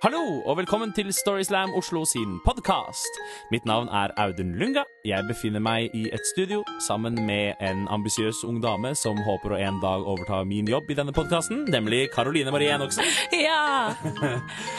Hallo 0.00 0.20
og 0.48 0.54
velkommen 0.56 0.94
til 0.96 1.10
Storyslam 1.12 1.74
Oslo 1.76 2.06
sin 2.08 2.38
podkast. 2.40 3.18
Mitt 3.52 3.66
navn 3.68 3.88
er 3.92 4.08
Audun 4.22 4.54
Lunga. 4.56 4.86
Jeg 5.04 5.26
befinner 5.28 5.60
meg 5.60 5.92
i 5.96 6.06
et 6.08 6.24
studio 6.30 6.62
sammen 6.80 7.18
med 7.28 7.60
en 7.60 7.82
ambisiøs 7.92 8.40
ung 8.48 8.62
dame 8.64 8.94
som 8.96 9.18
håper 9.26 9.52
å 9.52 9.58
en 9.60 9.76
dag 9.82 10.06
overta 10.08 10.38
min 10.48 10.68
jobb 10.72 10.88
i 10.88 10.96
denne 10.96 11.12
podkasten, 11.12 11.66
nemlig 11.72 12.06
Karoline 12.14 12.52
Marie 12.54 12.72
Enoksen. 12.78 13.04
Ja! 13.44 13.92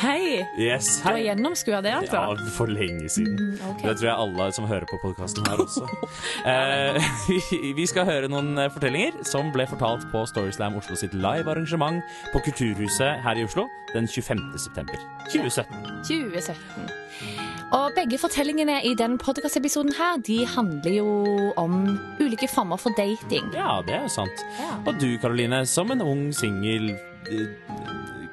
Hei. 0.01 0.41
Yes, 0.57 0.89
Du 1.03 1.11
har 1.11 1.19
gjennomskua 1.21 1.83
det, 1.85 1.93
altså? 1.99 2.17
Ja, 2.17 2.49
for 2.57 2.73
lenge 2.73 3.05
siden. 3.13 3.37
Mm, 3.37 3.61
okay. 3.75 3.87
Det 3.91 3.95
tror 4.01 4.09
jeg 4.09 4.17
alle 4.25 4.49
som 4.57 4.67
hører 4.69 4.89
på 4.89 4.99
podkasten 5.05 5.45
her 5.51 5.61
også. 5.67 5.85
Eh, 6.51 6.97
vi- 7.29 7.73
vi 7.79 7.85
skal 7.89 8.07
høre 8.09 8.29
noen 8.31 8.55
eh, 8.57 8.69
fortellinger 8.73 9.21
som 9.27 9.51
ble 9.53 9.67
fortalt 9.69 10.07
på 10.13 10.23
Storyslam 10.33 10.77
Oslo 10.81 10.97
sitt 10.97 11.13
live-arrangement 11.13 12.01
på 12.33 12.41
Kulturhuset 12.47 13.21
her 13.25 13.37
i 13.37 13.45
Oslo 13.45 13.67
den 13.93 14.07
25. 14.09 14.41
september 14.57 15.10
2017. 15.31 15.85
2017. 16.07 16.89
Og 17.71 17.93
begge 17.95 18.17
fortellingene 18.19 18.81
i 18.83 18.91
den 18.99 19.13
podkastepisoden 19.21 19.93
her, 19.95 20.17
de 20.27 20.41
handler 20.45 20.91
jo 20.97 21.53
om 21.57 21.75
ulike 22.19 22.49
former 22.51 22.75
for 22.81 22.91
dating. 22.97 23.47
Ja, 23.55 23.77
det 23.87 23.95
er 23.95 24.01
jo 24.07 24.11
sant. 24.11 24.43
Ja. 24.59 24.73
Og 24.85 24.97
du, 24.99 25.07
Karoline, 25.23 25.61
som 25.65 25.91
en 25.95 26.01
ung 26.03 26.25
singel 26.35 26.89
eh, 26.91 27.45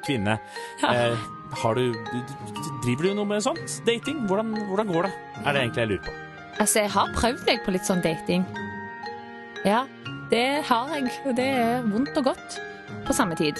kvinne, 0.05 0.35
Ja. 0.83 0.91
eh, 0.93 1.15
har 1.63 1.73
du, 1.79 1.93
Driver 2.83 3.03
du 3.07 3.13
noe 3.15 3.25
med 3.25 3.41
sånt? 3.43 3.79
Dating? 3.87 4.25
Hvordan, 4.27 4.51
hvordan 4.67 4.87
går 4.91 5.07
det? 5.07 5.13
Er 5.45 5.53
det 5.55 5.61
egentlig 5.63 5.81
jeg 5.81 5.87
lurer 5.93 6.03
på. 6.05 6.11
Altså, 6.59 6.79
jeg 6.83 6.91
har 6.91 7.13
prøvd 7.15 7.45
meg 7.47 7.63
på 7.65 7.71
litt 7.71 7.87
sånn 7.87 8.03
dating. 8.03 8.43
Ja, 9.65 9.85
det 10.31 10.63
har 10.67 10.91
jeg. 10.95 11.09
Og 11.25 11.35
det 11.39 11.47
er 11.47 11.81
vondt 11.87 12.15
og 12.19 12.23
godt 12.33 12.59
på 13.07 13.15
samme 13.15 13.35
tid. 13.39 13.55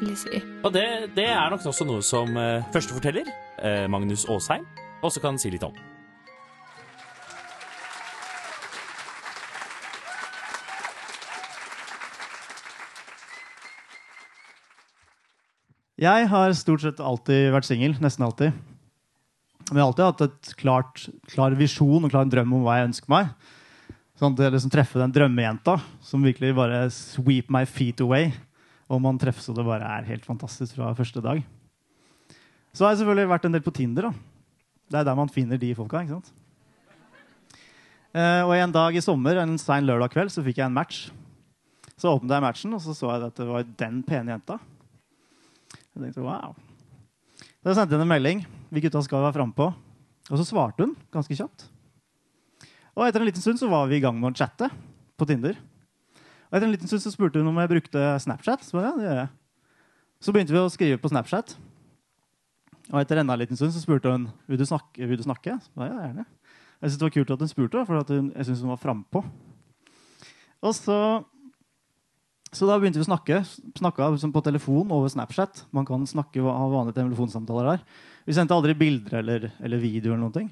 Vil 0.00 0.14
jeg 0.14 0.20
si. 0.24 0.42
Og 0.64 0.72
det, 0.74 0.86
det 1.16 1.28
er 1.28 1.52
nok 1.52 1.64
også 1.70 1.86
noe 1.88 2.02
som 2.04 2.34
eh, 2.40 2.66
førsteforteller, 2.74 3.28
eh, 3.60 3.86
Magnus 3.92 4.26
Aasheim, 4.32 4.66
også 5.04 5.22
kan 5.22 5.38
si 5.40 5.52
litt 5.52 5.64
om. 5.66 5.76
Jeg 16.00 16.30
har 16.32 16.54
stort 16.56 16.80
sett 16.80 17.00
alltid 17.04 17.50
vært 17.52 17.66
singel. 17.68 17.92
Nesten 18.00 18.24
alltid. 18.24 18.54
Men 19.68 19.76
jeg 19.76 19.82
har 19.82 19.90
alltid 19.90 20.06
hatt 20.06 20.22
et 20.24 20.52
klart, 20.56 21.02
klar 21.28 21.56
visjon 21.58 22.06
og 22.06 22.12
klar 22.12 22.24
drøm 22.24 22.54
om 22.56 22.62
hva 22.64 22.78
jeg 22.78 22.88
ønsker 22.88 23.12
meg. 23.12 23.34
Sånn 24.16 24.32
at 24.32 24.40
jeg 24.46 24.54
liksom 24.54 24.72
treffer 24.72 25.04
den 25.04 25.12
drømmejenta 25.12 25.74
som 26.04 26.24
virkelig 26.24 26.54
bare 26.56 26.86
sweep 26.94 27.52
my 27.52 27.66
feet 27.68 28.00
away. 28.00 28.32
Og 28.90 29.00
man 29.02 29.18
treffes, 29.22 29.46
og 29.50 29.56
det 29.58 29.66
bare 29.66 29.86
er 29.86 30.08
helt 30.08 30.26
fantastisk 30.26 30.76
fra 30.78 30.90
første 30.98 31.22
dag. 31.22 31.44
Så 32.74 32.84
har 32.84 32.94
jeg 32.94 33.02
selvfølgelig 33.02 33.30
vært 33.30 33.46
en 33.46 33.54
del 33.54 33.64
på 33.64 33.74
Tinder. 33.74 34.10
da. 34.10 34.12
Det 34.90 34.98
er 35.00 35.06
der 35.06 35.18
man 35.18 35.30
finner 35.30 35.58
de 35.58 35.74
folka. 35.74 36.02
ikke 36.02 36.18
sant? 36.18 36.32
Uh, 38.10 38.42
og 38.42 38.56
en 38.56 38.72
dag 38.74 38.96
i 38.98 39.02
sommer, 39.02 39.38
en 39.38 39.54
sein 39.58 39.86
lørdag 39.86 40.10
kveld, 40.10 40.32
så 40.34 40.42
fikk 40.42 40.58
jeg 40.58 40.66
en 40.66 40.74
match. 40.74 41.10
Så 41.94 42.10
åpnet 42.10 42.34
jeg 42.34 42.42
matchen, 42.42 42.74
og 42.74 42.82
så 42.82 42.94
så 42.96 43.12
jeg 43.12 43.28
at 43.28 43.38
det 43.38 43.46
var 43.46 43.66
den 43.78 44.02
pene 44.02 44.34
jenta. 44.34 44.58
Jeg 45.94 46.02
tenkte, 46.02 46.24
wow. 46.24 46.56
Så 47.60 47.70
jeg 47.70 47.78
sendte 47.78 47.94
henne 47.94 48.06
en 48.08 48.14
melding. 48.14 48.42
Vi 48.72 48.82
gutta 48.82 49.02
skal 49.04 49.22
være 49.22 49.36
frampå. 49.38 49.70
Og 50.30 50.38
så 50.38 50.46
svarte 50.46 50.86
hun 50.86 50.96
ganske 51.12 51.36
kjapt. 51.36 51.66
Og 52.96 53.06
etter 53.06 53.22
en 53.22 53.28
liten 53.28 53.42
stund 53.42 53.60
så 53.60 53.68
var 53.70 53.86
vi 53.90 53.98
i 53.98 54.02
gang 54.02 54.16
med 54.18 54.32
å 54.32 54.38
chatte 54.38 54.70
på 55.18 55.26
Tinder. 55.28 55.58
Og 56.50 56.58
etter 56.58 56.66
en 56.66 56.74
liten 56.74 56.90
stund 56.90 57.02
så 57.04 57.12
spurte 57.14 57.38
hun 57.38 57.50
om 57.52 57.58
jeg 57.62 57.70
brukte 57.70 58.04
Snapchat. 58.24 58.64
Så, 58.66 58.80
ja, 58.82 58.90
det 58.98 59.06
gjør 59.06 59.18
jeg. 59.22 59.30
så 60.20 60.32
begynte 60.34 60.54
vi 60.56 60.60
å 60.60 60.72
skrive 60.72 60.98
på 61.00 61.10
Snapchat. 61.12 61.54
Og 62.90 62.98
etter 62.98 63.20
enda 63.22 63.36
en 63.36 63.42
liten 63.42 63.58
stund 63.58 63.70
så 63.74 63.82
spurte 63.82 64.10
hun 64.10 64.26
vil 64.50 64.58
du 64.58 64.66
snakke. 64.66 65.06
Vil 65.06 65.20
du 65.20 65.26
snakke? 65.26 65.56
Så, 65.62 65.74
ja, 65.86 66.08
gjerne. 66.08 66.26
Jeg 66.80 66.90
syntes 66.90 66.98
det 66.98 67.06
var 67.06 67.14
kult 67.14 67.34
at 67.34 67.44
hun 67.44 67.52
spurte, 67.52 67.84
for 67.86 68.10
hun, 68.10 68.32
jeg 68.34 68.48
syntes 68.48 68.64
hun 68.64 68.72
var 68.72 68.82
frampå. 68.82 69.22
Og 70.60 70.74
så 70.76 70.98
så 72.50 72.66
da 72.66 72.80
begynte 72.80 72.98
vi 72.98 73.04
å 73.04 73.06
snakke 73.06 73.36
snakka 73.78 74.08
liksom 74.10 74.32
på 74.34 74.42
telefon 74.42 74.90
over 74.90 75.10
Snapchat. 75.12 75.68
Man 75.70 75.86
kan 75.86 76.02
snakke 76.08 76.42
ha 76.42 76.64
vanlige 76.72 76.98
telefonsamtaler 76.98 77.68
der. 77.68 77.84
Vi 78.26 78.34
sendte 78.34 78.56
aldri 78.56 78.74
bilder 78.74 79.20
eller, 79.20 79.46
eller 79.62 79.78
videoer. 79.78 80.16
eller 80.16 80.24
noen 80.24 80.34
ting. 80.34 80.48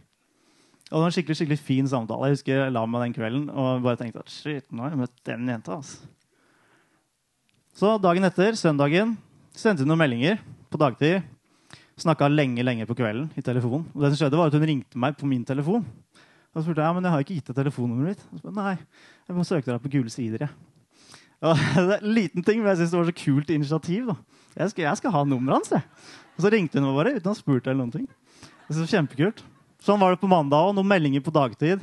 Og 0.89 0.95
det 0.97 1.01
var 1.03 1.11
en 1.11 1.15
skikkelig 1.19 1.37
skikkelig 1.37 1.61
fin 1.61 1.89
samtale. 1.89 2.29
Jeg 2.31 2.39
husker 2.39 2.63
jeg 2.63 2.73
la 2.73 2.85
meg 2.89 3.03
den 3.05 3.17
kvelden 3.17 3.49
og 3.53 3.83
bare 3.85 3.99
tenkte 4.01 4.23
at 4.23 4.33
shit, 4.33 4.65
nå 4.73 4.87
har 4.87 4.95
jeg 4.95 5.03
møtt 5.03 5.19
den 5.29 5.51
jenta. 5.53 5.77
Altså. 5.77 6.09
Så 7.77 7.91
dagen 8.03 8.25
etter, 8.27 8.57
søndagen, 8.59 9.13
sendte 9.53 9.85
hun 9.85 9.93
noen 9.93 10.01
meldinger 10.01 10.41
på 10.73 10.81
dagtid. 10.81 11.27
Snakka 11.99 12.31
lenge 12.31 12.65
lenge 12.65 12.87
på 12.89 12.97
kvelden 12.97 13.29
i 13.37 13.45
telefon. 13.45 13.85
Og 13.93 14.01
det 14.01 14.13
som 14.13 14.23
skjedde 14.23 14.39
var 14.39 14.49
at 14.49 14.57
Hun 14.57 14.65
ringte 14.71 15.01
meg 15.03 15.19
på 15.19 15.29
min 15.29 15.45
telefon. 15.45 15.85
Og 16.55 16.65
spurte 16.65 16.81
jeg 16.81 16.89
ja, 16.89 16.95
men 16.97 17.05
jeg 17.05 17.13
har 17.13 17.25
ikke 17.25 17.37
gitt 17.37 17.51
deg 17.51 17.59
telefonnummeret 17.59 18.17
mitt. 18.17 18.25
Og 18.33 18.41
så, 18.41 18.55
Nei, 18.55 18.75
jeg 19.29 19.37
må 19.37 19.45
søke 19.47 19.71
deg 19.71 19.83
på 19.85 19.93
gule 19.93 20.11
sider. 20.15 20.47
jeg. 20.47 20.51
Og 21.45 21.61
det 21.77 21.99
er 21.99 22.01
en 22.01 22.17
liten 22.17 22.47
ting, 22.47 22.63
men 22.63 22.73
jeg 22.73 22.81
synes 22.81 22.95
det 22.95 23.01
var 23.03 23.11
så 23.11 23.19
kult 23.19 23.51
initiativ. 23.51 24.09
da. 24.09 24.17
Jeg 24.57 24.73
skal, 24.73 24.87
jeg 24.89 25.03
skal 25.03 25.15
ha 25.15 25.25
nummeret 25.29 25.61
hans. 25.61 25.71
jeg. 25.77 26.17
Og 26.39 26.47
så 26.47 26.53
ringte 26.55 26.81
hun 26.81 26.89
meg 26.89 26.99
bare 26.99 27.15
uten 27.19 27.29
å 27.29 27.35
ha 27.35 27.39
spurt 27.39 27.67
eller 27.67 27.83
noen 27.83 27.95
ting. 27.95 28.09
Det 28.69 28.79
var 28.79 28.91
Kjempekult. 28.95 29.45
Sånn 29.85 30.01
var 30.01 30.15
det 30.15 30.21
på 30.23 30.31
mandag 30.31 30.69
òg. 30.69 30.75
Noen 30.77 30.91
meldinger 30.91 31.23
på 31.25 31.35
dagtid. 31.35 31.83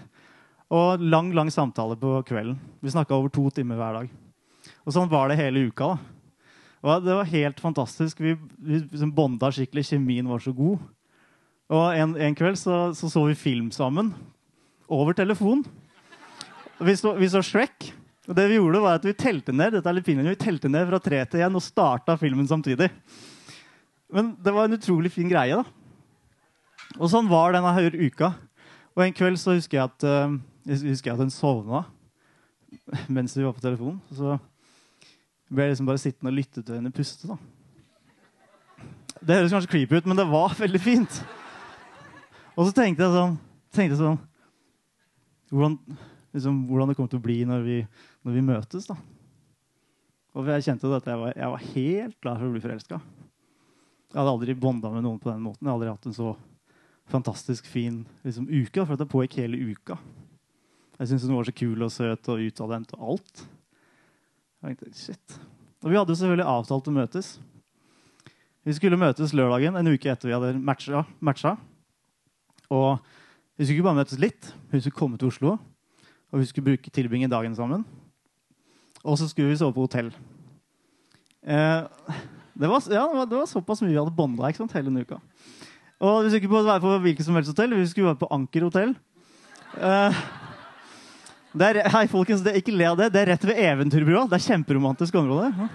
Og 0.74 1.02
lang 1.02 1.32
lang 1.38 1.52
samtale 1.54 1.98
på 2.00 2.18
kvelden. 2.28 2.58
Vi 2.82 2.94
snakka 2.94 3.16
over 3.16 3.32
to 3.32 3.48
timer 3.54 3.80
hver 3.80 4.00
dag. 4.00 4.12
Og 4.86 4.96
sånn 4.96 5.10
var 5.12 5.30
det 5.30 5.40
hele 5.40 5.68
uka. 5.70 5.94
da. 5.94 6.16
Og 6.86 7.06
Det 7.06 7.16
var 7.18 7.32
helt 7.32 7.60
fantastisk. 7.60 8.20
Vi, 8.22 8.36
vi 8.58 8.82
liksom 8.84 9.14
bonda 9.16 9.52
skikkelig. 9.54 9.88
Kjemien 9.90 10.28
var 10.30 10.44
så 10.44 10.54
god. 10.54 10.82
Og 11.74 11.86
en, 11.98 12.16
en 12.22 12.38
kveld 12.38 12.60
så, 12.62 12.92
så 12.94 13.10
så 13.10 13.26
vi 13.30 13.38
film 13.38 13.72
sammen. 13.74 14.12
Over 14.92 15.18
telefon. 15.18 15.64
Vi 16.78 16.98
så, 16.98 17.16
vi 17.18 17.30
så 17.32 17.42
Shrek. 17.42 17.94
Og 18.28 18.36
det 18.38 18.50
Vi 18.50 18.58
gjorde 18.58 18.82
var 18.82 19.00
at 19.00 19.06
vi 19.06 19.14
telte 19.18 19.54
ned 19.54 19.74
dette 19.78 19.90
er 19.90 19.98
litt 19.98 20.06
pinlig, 20.06 20.34
vi 20.34 20.42
telte 20.42 20.70
ned 20.70 20.88
fra 20.90 21.00
tre 21.00 21.20
til 21.30 21.44
én 21.46 21.58
og 21.58 21.62
starta 21.62 22.16
filmen 22.18 22.48
samtidig. 22.50 22.90
Men 24.14 24.32
det 24.42 24.54
var 24.54 24.66
en 24.66 24.78
utrolig 24.78 25.12
fin 25.14 25.30
greie. 25.30 25.58
da. 25.62 25.85
Og 26.96 27.12
sånn 27.12 27.30
var 27.32 27.56
denne 27.56 27.74
her 27.76 27.96
uka. 27.96 28.32
Og 28.96 29.04
en 29.04 29.16
kveld 29.16 29.40
så 29.42 29.58
husker 29.58 29.80
jeg 29.80 29.90
at, 29.90 30.06
eh, 30.08 30.38
jeg 30.72 31.12
at 31.12 31.20
hun 31.20 31.34
sovna 31.34 31.84
mens 33.16 33.36
vi 33.38 33.44
var 33.44 33.56
på 33.56 33.64
telefonen. 33.64 34.00
Så 34.12 34.38
ble 35.52 35.68
jeg 35.68 35.76
liksom 35.76 35.90
bare 35.90 36.02
sittende 36.02 36.32
og 36.32 36.38
lytte 36.40 36.64
til 36.64 36.78
henne 36.78 36.94
puste. 36.96 37.28
da. 37.30 37.38
Det 39.26 39.40
høres 39.40 39.54
kanskje 39.56 39.72
creepy 39.72 40.00
ut, 40.00 40.08
men 40.10 40.20
det 40.20 40.28
var 40.30 40.56
veldig 40.58 40.82
fint. 40.82 41.20
Og 42.56 42.68
så 42.68 42.76
tenkte 42.76 43.04
jeg 43.04 43.16
sånn, 43.16 43.38
tenkte 43.76 44.00
sånn 44.00 44.20
hvordan, 45.52 45.78
liksom, 46.36 46.64
hvordan 46.70 46.90
det 46.90 46.96
kommer 46.98 47.12
til 47.12 47.22
å 47.22 47.26
bli 47.26 47.38
når 47.48 47.66
vi, 47.66 47.78
når 48.26 48.38
vi 48.38 48.46
møtes. 48.46 48.88
da. 48.90 48.98
Og 50.36 50.50
jeg 50.52 50.66
kjente 50.68 50.92
at 50.92 51.08
jeg 51.08 51.20
var, 51.20 51.36
jeg 51.36 51.52
var 51.54 51.70
helt 51.76 52.18
klar 52.24 52.40
for 52.40 52.48
å 52.48 52.56
bli 52.56 52.64
forelska. 52.64 53.00
Jeg 54.12 54.20
hadde 54.20 54.32
aldri 54.32 54.56
bonda 54.56 54.92
med 54.94 55.04
noen 55.04 55.20
på 55.20 55.32
den 55.32 55.44
måten. 55.44 55.64
Jeg 55.64 55.72
hadde 55.72 55.78
aldri 55.80 55.94
hatt 55.94 56.10
en 56.10 56.16
så 56.16 56.36
fantastisk 57.12 57.68
fin 57.70 58.04
liksom, 58.26 58.48
uke. 58.50 58.86
For 58.86 59.00
det 59.00 59.10
pågikk 59.12 59.40
hele 59.44 59.60
uka. 59.72 59.98
Jeg 61.00 61.10
syntes 61.10 61.28
hun 61.28 61.38
var 61.38 61.48
så 61.48 61.56
kul 61.56 61.84
og 61.84 61.92
søt 61.92 62.32
og 62.32 62.42
utadvendt 62.46 62.96
og 62.96 63.16
alt. 63.16 63.44
Jeg 64.64 64.78
tenkte, 64.80 64.94
shit. 64.98 65.40
Og 65.84 65.92
vi 65.92 66.00
hadde 66.00 66.14
jo 66.14 66.18
selvfølgelig 66.18 66.50
avtalt 66.50 66.88
å 66.90 66.96
møtes. 66.96 67.36
Vi 68.66 68.74
skulle 68.74 68.98
møtes 68.98 69.36
lørdagen 69.38 69.76
en 69.78 69.92
uke 69.92 70.10
etter 70.10 70.32
vi 70.32 70.34
hadde 70.34 70.56
matcha. 70.58 71.04
matcha. 71.22 71.54
Og 72.74 72.98
vi 73.60 73.68
skulle 73.68 73.86
bare 73.86 74.00
møtes 74.00 74.18
litt, 74.20 74.50
vi 74.72 74.82
skulle 74.82 74.98
komme 74.98 75.20
til 75.22 75.30
Oslo. 75.30 75.58
Og 76.34 76.42
vi 76.42 76.48
skulle 76.50 76.72
bruke, 76.72 76.92
tilbringe 76.92 77.30
dagen 77.32 77.54
sammen. 77.56 77.86
Og 79.06 79.20
så 79.20 79.28
skulle 79.30 79.52
vi 79.52 79.60
sove 79.60 79.76
på 79.76 79.86
hotell. 79.86 80.10
Eh, 81.46 81.84
det, 82.58 82.68
var, 82.72 82.82
ja, 82.90 83.06
det 83.30 83.38
var 83.38 83.46
såpass 83.46 83.84
mye 83.84 83.94
vi 83.94 84.00
hadde 84.00 84.16
bånda 84.16 84.50
hele 84.50 84.90
denne 84.90 85.06
uka. 85.06 85.20
Og 86.06 86.22
vi 86.22 86.30
skulle 86.30 86.44
ikke 86.44 86.66
være 86.68 86.82
på 86.84 86.96
hvilket 87.02 87.26
som 87.26 87.38
helst 87.38 87.50
hotell, 87.54 87.74
vi 87.80 87.88
skulle 87.90 88.12
være 88.12 88.22
på 88.22 88.30
Anker 88.36 88.68
hotell. 88.68 88.94
Uh, 89.76 90.14
er, 91.66 91.82
hei, 91.90 92.06
folkens, 92.12 92.44
det, 92.46 92.58
ikke 92.60 92.76
le 92.76 92.88
av 92.92 93.00
det. 93.00 93.10
Det 93.16 93.24
er 93.24 93.32
rett 93.34 93.48
ved 93.48 93.62
Eventyrbrua. 93.64 94.26
Det 94.30 94.38
er 94.38 94.46
kjemperomantisk 94.46 95.18
område. 95.18 95.70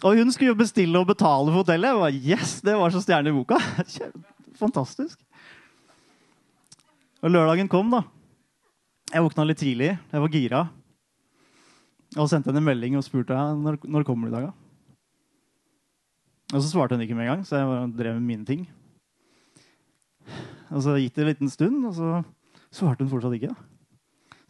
Og 0.00 0.16
hun 0.16 0.32
skulle 0.32 0.54
jo 0.54 0.58
bestille 0.58 0.98
og 0.98 1.10
betale 1.10 1.52
for 1.52 1.60
hotellet. 1.60 1.92
Jeg 1.92 2.00
var, 2.00 2.20
yes, 2.32 2.54
Det 2.64 2.76
var 2.80 2.94
så 2.94 3.02
stjerne 3.04 3.30
i 3.30 3.36
boka. 3.36 3.60
Fantastisk. 4.62 5.20
Og 7.20 7.30
lørdagen 7.30 7.68
kom, 7.68 7.92
da. 7.92 8.02
Jeg 9.12 9.26
våkna 9.26 9.44
litt 9.44 9.60
tidlig. 9.60 9.92
Jeg 9.92 10.24
var 10.24 10.32
gira. 10.32 10.64
Og 12.16 12.26
sendte 12.30 12.50
henne 12.50 12.64
en 12.64 12.70
melding 12.72 12.96
og 12.98 13.04
spurte 13.06 13.36
når, 13.36 13.78
når 13.84 14.08
kommer 14.08 14.26
du 14.26 14.32
i 14.32 14.38
dag. 14.38 14.48
da? 14.48 14.69
Og 16.50 16.58
så 16.58 16.66
svarte 16.66 16.96
hun 16.96 17.04
ikke 17.04 17.14
med 17.14 17.28
en 17.28 17.36
gang, 17.36 17.42
så 17.46 17.60
jeg 17.60 17.90
drev 17.94 18.16
med 18.18 18.26
mine 18.26 18.46
ting. 18.46 18.64
Og 20.70 20.82
så 20.82 20.96
gikk 20.98 21.14
det 21.14 21.22
en 21.22 21.30
liten 21.30 21.52
stund, 21.52 21.84
og 21.86 21.94
så 21.94 22.22
svarte 22.74 23.04
hun 23.04 23.10
fortsatt 23.12 23.36
ikke. 23.36 23.52
da. 23.52 23.70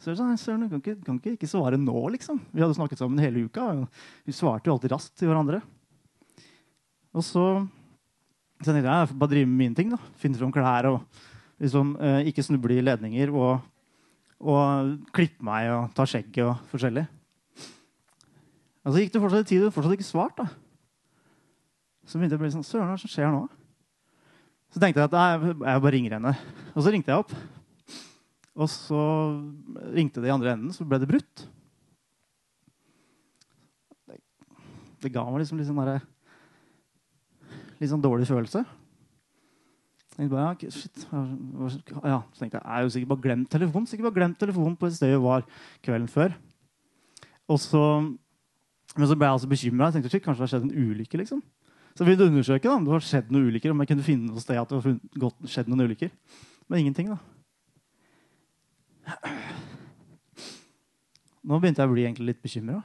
Så 0.01 0.09
jeg 0.09 0.17
sa, 0.17 0.25
«Nei, 0.25 0.37
Søren, 0.41 0.69
kan 0.69 0.81
ikke, 0.81 0.95
kan 1.05 1.19
ikke, 1.21 1.49
svare 1.49 1.77
nå, 1.77 1.93
liksom. 2.15 2.39
Vi 2.49 2.63
hadde 2.63 2.73
snakket 2.73 2.97
sammen 2.97 3.21
hele 3.21 3.43
uka. 3.45 3.67
og 3.69 4.25
Vi 4.25 4.33
svarte 4.33 4.65
jo 4.65 4.73
alltid 4.73 4.95
raskt 4.95 5.13
til 5.19 5.29
hverandre. 5.29 5.59
Og 7.13 7.21
så, 7.25 7.43
tenkte 8.63 8.81
jeg 8.81 8.87
jeg 8.89 9.19
bare 9.21 9.29
drive 9.29 9.49
med 9.51 9.59
mine 9.59 9.77
ting. 9.77 9.93
da. 9.93 9.99
Finne 10.17 10.39
fram 10.41 10.53
klær 10.53 10.89
og 10.89 11.03
liksom, 11.61 11.93
eh, 12.01 12.25
ikke 12.31 12.41
snuble 12.41 12.79
i 12.79 12.81
ledninger. 12.81 13.29
Og, 13.29 13.61
og 14.41 14.97
klippe 15.13 15.45
meg 15.45 15.69
og 15.69 15.93
ta 15.93 16.07
skjegget 16.09 16.47
og 16.47 16.57
forskjellig. 16.73 17.05
Og 18.81 18.89
så 18.89 18.97
gikk 19.03 19.13
det 19.13 19.21
fortsatt 19.21 19.49
tid, 19.53 19.67
og 19.67 19.75
fortsatt 19.75 19.99
ikke 19.99 20.09
svart. 20.09 20.41
da. 20.41 20.49
Så 22.11 22.19
begynte 22.19 22.35
jeg 22.35 22.41
å 22.41 22.43
bli 22.43 22.51
sånn 22.51 22.65
Søren, 22.67 22.89
hva 22.91 22.99
som 22.99 23.07
skjer 23.07 23.29
nå? 23.31 23.45
Så 24.71 24.81
tenkte 24.83 24.99
jeg 24.99 25.07
at 25.07 25.15
jeg 25.15 25.59
bare 25.63 25.91
ringer 25.95 26.17
henne. 26.17 26.33
Og 26.73 26.83
så 26.83 26.91
ringte 26.91 27.11
jeg 27.11 27.23
opp. 27.23 27.31
Og 28.51 28.67
så 28.67 29.03
ringte 29.95 30.19
det 30.19 30.27
i 30.27 30.33
andre 30.33 30.51
enden, 30.51 30.73
så 30.75 30.83
ble 30.87 30.99
det 30.99 31.07
brutt. 31.07 31.43
Det, 34.11 34.17
det 35.05 35.11
ga 35.15 35.23
meg 35.29 35.45
liksom 35.45 35.61
litt 35.61 35.69
sånn 35.69 35.79
derre 35.79 36.01
Litt 37.81 37.89
sånn 37.89 38.03
dårlig 38.03 38.27
følelse. 38.29 38.59
Jeg 40.11 40.17
tenkte 40.19 40.35
bare, 40.35 40.51
ja, 40.51 40.73
shit. 40.75 41.05
Ja, 41.07 42.19
så 42.27 42.43
tenkte 42.43 42.59
jeg, 42.59 42.61
jeg 42.61 42.75
er 42.75 42.83
jo 42.83 42.91
sikkert 42.93 43.13
bare 43.13 43.23
glemt 43.23 43.49
telefonen. 43.55 43.87
Sikkert 43.89 44.09
bare 44.09 44.17
glemt 44.19 44.37
telefonen 44.43 44.75
på 44.77 44.91
et 44.91 44.99
sted 44.99 45.15
vi 45.15 45.23
var 45.23 45.47
kvelden 45.81 46.11
før. 46.11 46.35
Og 47.49 47.57
så, 47.63 47.81
men 48.03 49.09
så 49.09 49.17
ble 49.17 49.31
jeg 49.31 49.39
altså 49.39 49.49
bekymra. 49.49 49.89
Jeg 49.95 50.05
kanskje 50.11 50.35
det 50.35 50.43
har 50.43 50.53
skjedd 50.53 50.67
en 50.67 50.77
ulykke. 50.77 51.23
liksom. 51.23 51.41
Så 52.01 52.05
begynte 52.07 52.25
å 52.25 52.31
undersøke 52.31 52.65
da, 52.65 52.79
om 52.79 52.85
det 52.87 52.95
har 52.95 53.03
skjedd 53.05 53.27
noen 53.29 53.51
ulykker, 53.51 53.69
om 53.69 53.81
jeg 53.83 53.89
kunne 53.91 54.03
finne 54.07 54.25
noe 54.31 54.41
sted 54.41 54.57
at 54.57 54.71
det 54.71 54.77
har 54.81 54.95
skjedd 55.53 55.67
noen 55.69 55.83
ulykker. 55.85 56.09
Men 56.65 56.79
ingenting, 56.81 57.11
da. 57.13 57.19
Nå 61.45 61.59
begynte 61.61 61.85
jeg 61.85 61.91
å 61.91 61.93
bli 61.93 62.07
egentlig 62.07 62.31
litt 62.31 62.41
bekymra. 62.41 62.79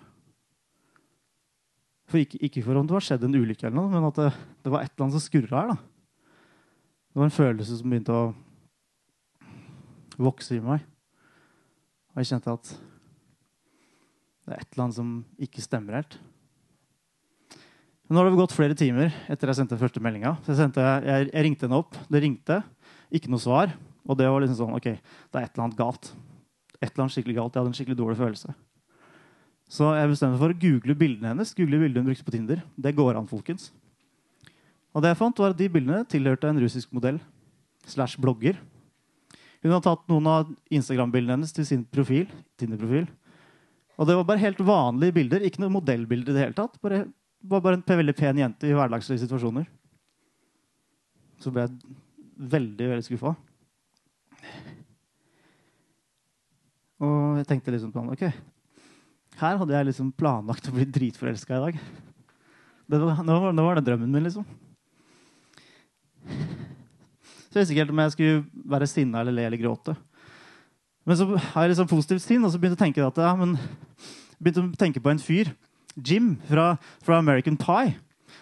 Ikke, 2.12 2.42
ikke 2.44 2.66
for 2.68 2.76
om 2.76 2.84
det 2.84 2.98
var 2.98 3.08
skjedd 3.08 3.24
en 3.24 3.40
ulykke, 3.40 3.64
eller 3.70 3.78
noe, 3.80 3.88
men 3.96 4.04
at 4.10 4.20
det, 4.20 4.28
det 4.68 4.74
var 4.76 4.84
et 4.84 4.92
eller 4.92 5.06
annet 5.06 5.16
som 5.16 5.24
skurra 5.24 5.62
her. 5.62 5.72
da. 5.72 5.80
Det 7.08 7.16
var 7.22 7.30
en 7.30 7.36
følelse 7.40 7.80
som 7.80 7.96
begynte 7.96 8.20
å 8.20 8.28
vokse 10.28 10.60
i 10.60 10.64
meg. 10.69 10.84
Og 12.12 12.20
jeg 12.20 12.34
kjente 12.34 12.60
at 12.60 12.76
det 14.44 14.52
er 14.52 14.60
et 14.60 14.69
eller 14.74 14.90
annet 14.90 15.00
som 15.00 15.20
ikke 15.48 15.64
stemmer 15.64 16.02
helt. 16.02 16.20
Nå 18.06 18.20
har 18.20 18.29
det 18.29 18.38
gått 18.38 18.55
flere 18.55 18.76
timer 18.79 19.11
etter 19.26 19.50
jeg 19.50 19.58
sendte 19.58 19.79
første 19.81 19.99
meldinga. 20.03 20.37
Jeg, 20.47 20.70
jeg, 20.79 21.26
jeg 21.32 21.43
ringte 21.43 21.67
henne 21.67 21.81
opp. 21.81 21.97
Det 22.06 22.20
ringte. 22.23 22.61
Ikke 23.11 23.32
noe 23.32 23.43
svar. 23.43 23.73
Og 24.06 24.14
det 24.19 24.29
var 24.31 24.44
liksom 24.44 24.61
sånn 24.61 24.76
OK, 24.79 24.87
det 24.94 25.41
er 25.41 25.49
et 25.49 25.56
eller 25.56 25.64
annet 25.64 25.81
galt. 25.81 26.12
Et 26.79 26.87
eller 26.87 27.03
annet 27.03 27.17
skikkelig 27.17 27.35
galt. 27.41 27.56
Jeg 27.56 27.64
hadde 27.64 27.73
en 27.73 27.79
skikkelig 27.81 27.99
dårlig 27.99 28.19
følelse. 28.20 28.55
Så 29.67 29.91
jeg 29.97 30.12
bestemte 30.12 30.37
meg 30.37 30.44
for 30.44 30.55
å 30.55 30.61
google 30.62 30.97
bildene 31.00 31.32
hennes. 31.32 31.50
Google 31.58 31.82
bildene 31.82 32.05
hun 32.05 32.12
brukte 32.12 32.29
på 32.29 32.37
Tinder. 32.37 32.62
Det 32.79 32.94
går 32.94 33.19
an, 33.19 33.26
folkens. 33.26 33.73
Og 34.94 35.03
det 35.03 35.11
jeg 35.11 35.20
fant 35.25 35.43
var 35.43 35.53
at 35.53 35.58
De 35.58 35.70
bildene 35.73 36.06
tilhørte 36.06 36.53
en 36.53 36.62
russisk 36.62 36.94
modell 36.94 37.19
slash 37.91 38.23
blogger. 38.23 38.62
Hun 39.67 39.75
har 39.75 39.82
tatt 39.82 40.06
noen 40.06 40.31
av 40.31 40.55
Instagram-bildene 40.70 41.41
hennes 41.41 41.55
til 41.58 41.67
sin 41.67 41.82
profil, 41.91 42.31
Tinder-profil. 42.61 43.11
Og 43.99 44.06
det 44.06 44.14
var 44.14 44.29
bare 44.29 44.44
helt 44.44 44.62
vanlige 44.62 45.19
bilder. 45.19 45.43
Ikke 45.43 45.64
noe 45.64 45.75
modellbilder 45.75 46.31
i 46.31 46.37
det 46.37 46.44
hele 46.44 46.56
tatt. 46.56 46.79
Bare, 46.85 47.08
var 47.48 47.62
bare 47.64 47.78
en 47.81 48.00
veldig 48.02 48.14
pen 48.16 48.40
jente 48.40 48.69
i 48.69 48.75
hverdagslige 48.76 49.22
situasjoner. 49.25 49.66
Så 51.43 51.52
ble 51.52 51.66
jeg 51.66 51.96
veldig, 52.56 52.88
veldig 52.93 53.06
skuffa. 53.06 53.34
Og 57.06 57.40
jeg 57.40 57.48
tenkte 57.48 57.75
liksom 57.75 57.93
på 57.93 58.04
ok, 58.14 58.25
her 59.37 59.58
hadde 59.60 59.75
jeg 59.75 59.88
liksom 59.90 60.12
planlagt 60.16 60.69
å 60.70 60.75
bli 60.76 60.87
dritforelska 60.88 61.58
i 61.58 61.64
dag. 61.66 61.81
Var, 62.88 63.02
nå, 63.26 63.40
var, 63.43 63.52
nå 63.52 63.64
var 63.66 63.76
det 63.76 63.84
drømmen 63.88 64.12
min, 64.12 64.25
liksom. 64.25 64.46
Så 66.26 67.58
jeg 67.58 67.62
visste 67.62 67.75
ikke 67.75 67.82
helt 67.84 67.93
om 67.93 68.00
jeg 68.04 68.14
skulle 68.14 68.69
være 68.72 68.88
sinna 68.88 69.20
eller 69.20 69.37
le 69.37 69.44
eller 69.48 69.60
gråte. 69.60 69.96
Men 71.06 71.19
så 71.19 71.28
har 71.37 71.66
jeg 71.66 71.75
liksom 71.75 71.90
positivt 71.90 72.25
sinn, 72.25 72.44
og 72.44 72.50
så 72.52 72.58
begynte 72.60 72.76
jeg 72.76 72.81
å 72.81 72.84
tenke 72.87 73.04
at 73.06 73.20
ja, 73.22 73.34
men, 73.38 73.54
begynte 74.40 74.64
å 74.64 74.81
tenke 74.81 75.02
på 75.02 75.12
en 75.12 75.22
fyr, 75.22 75.52
Jim 75.96 76.34
fra, 76.48 76.75
fra 77.04 77.20
American 77.22 77.56
Pie. 77.60 77.96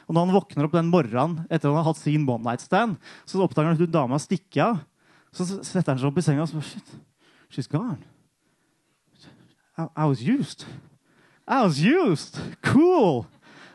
Og 0.09 0.15
når 0.15 0.27
han 0.27 0.35
våkner 0.35 0.67
opp 0.67 0.75
den 0.77 0.91
morgenen 0.93 1.45
etter 1.49 1.71
han 1.71 1.79
har 1.79 1.89
hatt 1.89 2.01
sin 2.01 2.27
one 2.29 2.45
night 2.45 2.65
stand, 2.65 2.99
så 3.25 3.41
oppdager 3.45 3.71
han 3.71 3.79
at 3.79 3.85
hun 3.85 3.95
dama 3.95 4.19
stikker 4.21 4.67
av. 4.69 4.83
Så 5.35 5.47
setter 5.67 5.95
han 5.95 6.01
seg 6.01 6.11
opp 6.11 6.19
i 6.21 6.25
senga 6.25 6.45
og 6.45 6.51
spør 6.51 6.67
Shit, 6.67 6.97
she's 7.51 7.71
gone. 7.71 8.03
I, 9.77 9.87
I 9.97 10.07
was 10.07 10.23
used. 10.23 10.67
I 11.49 11.63
was 11.65 11.81
used. 11.81 12.39
Cool. 12.63 13.25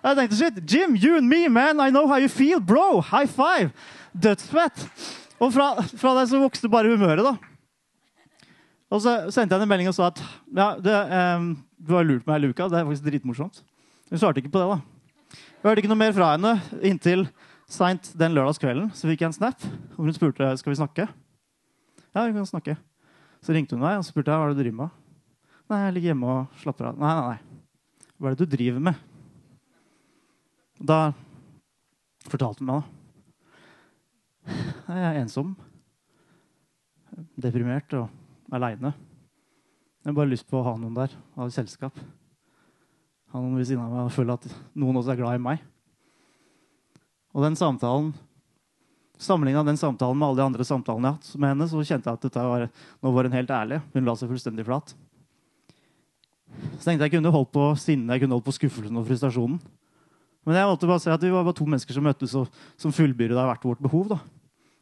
Jeg 0.04 0.16
tenkte 0.16 0.38
shit, 0.40 0.60
Jim, 0.72 0.96
you 0.96 1.18
and 1.18 1.28
me, 1.28 1.48
man. 1.50 1.80
I 1.80 1.90
know 1.92 2.08
how 2.08 2.20
you 2.20 2.30
feel, 2.30 2.60
bro. 2.60 3.02
High 3.02 3.28
five. 3.28 3.72
Dødsfett. 4.14 4.88
Og 5.40 5.54
fra, 5.54 5.74
fra 5.82 6.14
det 6.20 6.30
så 6.32 6.40
vokste 6.40 6.72
bare 6.72 6.92
humøret, 6.92 7.24
da. 7.24 7.36
Og 8.90 9.04
så 9.04 9.16
sendte 9.32 9.56
jeg 9.56 9.64
en 9.64 9.70
melding 9.70 9.92
og 9.92 9.96
sa 9.96 10.08
at 10.10 10.22
ja, 10.56 10.70
det, 10.82 10.96
um, 11.38 11.52
du 11.78 11.94
har 11.96 12.08
lurt 12.08 12.26
meg, 12.28 12.42
Luka. 12.42 12.68
Det 12.72 12.80
er 12.80 12.88
faktisk 12.88 13.06
dritmorsomt. 13.06 13.62
Hun 14.10 14.22
svarte 14.22 14.42
ikke 14.42 14.52
på 14.54 14.62
det. 14.62 14.70
da. 14.70 14.80
Jeg 15.60 15.68
hørte 15.68 15.82
ikke 15.84 15.92
noe 15.92 16.02
mer 16.02 16.14
fra 16.16 16.32
henne 16.34 16.54
inntil 16.86 17.28
seint 17.70 18.12
den 18.18 18.34
lørdagskvelden. 18.34 18.90
Så 18.98 19.10
fikk 19.10 19.22
jeg 19.22 19.30
en 19.30 19.38
snap 19.38 19.66
hvor 19.96 20.08
hun 20.08 20.16
spurte 20.16 20.50
skal 20.58 20.74
vi 20.74 20.80
snakke. 20.80 21.06
Ja, 22.16 22.26
vi 22.26 22.34
kan 22.34 22.50
snakke. 22.50 22.78
Så 23.46 23.54
ringte 23.54 23.78
hun 23.78 23.84
meg 23.86 24.00
og 24.00 24.08
spurte 24.08 24.34
hva 24.34 24.48
er 24.48 24.54
det 24.54 24.58
du 24.58 24.64
driver 24.64 24.80
med. 24.82 24.96
Nei, 25.70 25.84
jeg 25.84 25.94
ligger 25.96 26.12
hjemme 26.14 26.34
og 26.34 26.62
slapper 26.64 26.90
av. 26.90 26.98
Nei, 26.98 27.14
nei, 27.14 27.36
nei. 27.36 28.08
Hva 28.18 28.30
er 28.32 28.36
det 28.36 28.48
du 28.48 28.56
driver 28.56 28.86
med? 28.90 29.04
Da 30.80 31.00
fortalte 32.26 32.64
hun 32.64 32.72
meg 32.72 32.80
da. 32.80 32.96
Jeg 34.90 35.06
er 35.06 35.20
ensom. 35.22 35.54
Deprimert 37.38 37.94
og 38.00 38.10
aleine. 38.56 38.96
Jeg 40.00 40.10
har 40.10 40.18
bare 40.18 40.32
lyst 40.32 40.48
på 40.50 40.58
å 40.58 40.66
ha 40.66 40.74
noen 40.80 40.98
der. 40.98 41.14
Ha 41.36 41.46
et 41.46 41.54
selskap. 41.54 42.00
Ha 43.30 43.42
noen 43.42 43.60
ved 43.60 43.68
siden 43.70 43.84
av 43.84 43.92
meg 43.94 44.08
og 44.08 44.16
føle 44.16 44.36
at 44.40 44.48
noen 44.80 44.98
også 45.00 45.14
er 45.14 45.20
glad 45.20 45.38
i 45.38 45.44
meg. 45.44 45.62
Og 47.36 47.46
den 47.46 47.60
samtalen 47.60 48.16
Sammenligna 49.20 49.66
den 49.68 49.76
samtalen 49.76 50.16
med 50.16 50.30
alle 50.30 50.40
de 50.40 50.46
andre 50.46 50.64
samtalene 50.64 51.10
jeg 51.10 51.12
har 51.12 51.18
hatt 51.18 51.40
med 51.44 51.50
henne, 51.52 51.66
så 51.68 51.82
kjente 51.84 52.08
jeg 52.08 52.16
at 52.16 52.22
dette 52.24 52.44
var, 52.48 52.62
nå 53.04 53.12
var 53.12 53.28
hun 53.28 53.34
helt 53.36 53.50
ærlig. 53.52 53.82
Hun 53.92 54.06
la 54.08 54.14
seg 54.16 54.30
fullstendig 54.32 54.64
flat. 54.64 54.94
Så 56.78 56.86
tenkte 56.86 57.04
jeg 57.04 57.18
kunne 57.18 57.34
holdt 57.36 57.52
på 57.52 57.66
sinnet, 57.76 58.14
jeg 58.16 58.24
kunne 58.24 58.38
holdt 58.38 58.48
på 58.48 58.56
skuffelsen 58.56 58.96
og 58.96 59.04
frustrasjonen. 59.10 59.60
Men 60.48 60.56
jeg 60.56 60.70
valgte 60.72 60.88
bare 60.88 61.02
å 61.02 61.04
si 61.04 61.12
at 61.12 61.26
vi 61.28 61.34
var 61.34 61.44
bare 61.44 61.60
to 61.60 61.68
mennesker 61.68 61.98
som 61.98 62.08
møttes 62.08 62.38
og 62.40 62.62
som 62.80 62.96
fullbyrda 62.96 63.44
hvert 63.50 63.68
vårt 63.68 63.84
behov. 63.84 64.08
da. 64.16 64.22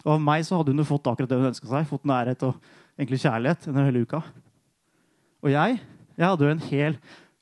Og 0.05 0.13
av 0.19 0.21
meg 0.21 0.45
så 0.45 0.61
hadde 0.61 0.75
hun 0.75 0.85
jo 0.85 0.87
fått 0.91 1.09
akkurat 1.09 1.33
det 1.33 1.41
hun 1.41 1.49
ønska 1.49 1.73
seg. 1.73 1.89
Fått 1.89 2.05
nærhet 2.05 2.45
og 2.45 2.61
egentlig 2.93 3.23
kjærlighet 3.25 3.65
den 3.71 3.81
hele 3.89 4.05
uka. 4.05 4.21
Og 5.41 5.49
jeg 5.49 5.81
jeg 6.17 6.25
hadde 6.25 6.45
jo 6.45 6.53
en 6.53 6.67
hel, 6.71 6.95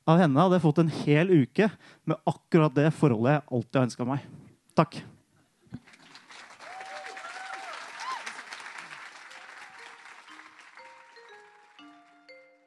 av 0.05 0.21
henne 0.21 0.37
hadde 0.37 0.59
jeg 0.59 0.65
fått 0.65 0.79
en 0.83 0.93
hel 1.01 1.33
uke 1.33 1.69
med 2.05 2.17
akkurat 2.29 2.73
det 2.77 2.91
forholdet 2.93 3.37
jeg 3.37 3.45
alltid 3.57 3.79
har 3.79 3.87
ønska 3.89 4.07
meg. 4.09 4.25
Takk. 4.77 4.99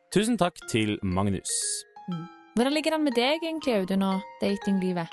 Tusen 0.09 0.39
takk 0.41 0.57
til 0.73 0.97
Magnus. 1.05 1.53
Hvordan 2.57 2.75
ligger 2.75 2.95
det 2.95 2.97
an 2.97 3.05
med 3.05 3.15
deg, 3.15 3.43
egentlig, 3.45 3.75
Audun, 3.77 4.03
og 4.03 4.39
datinglivet? 4.41 5.13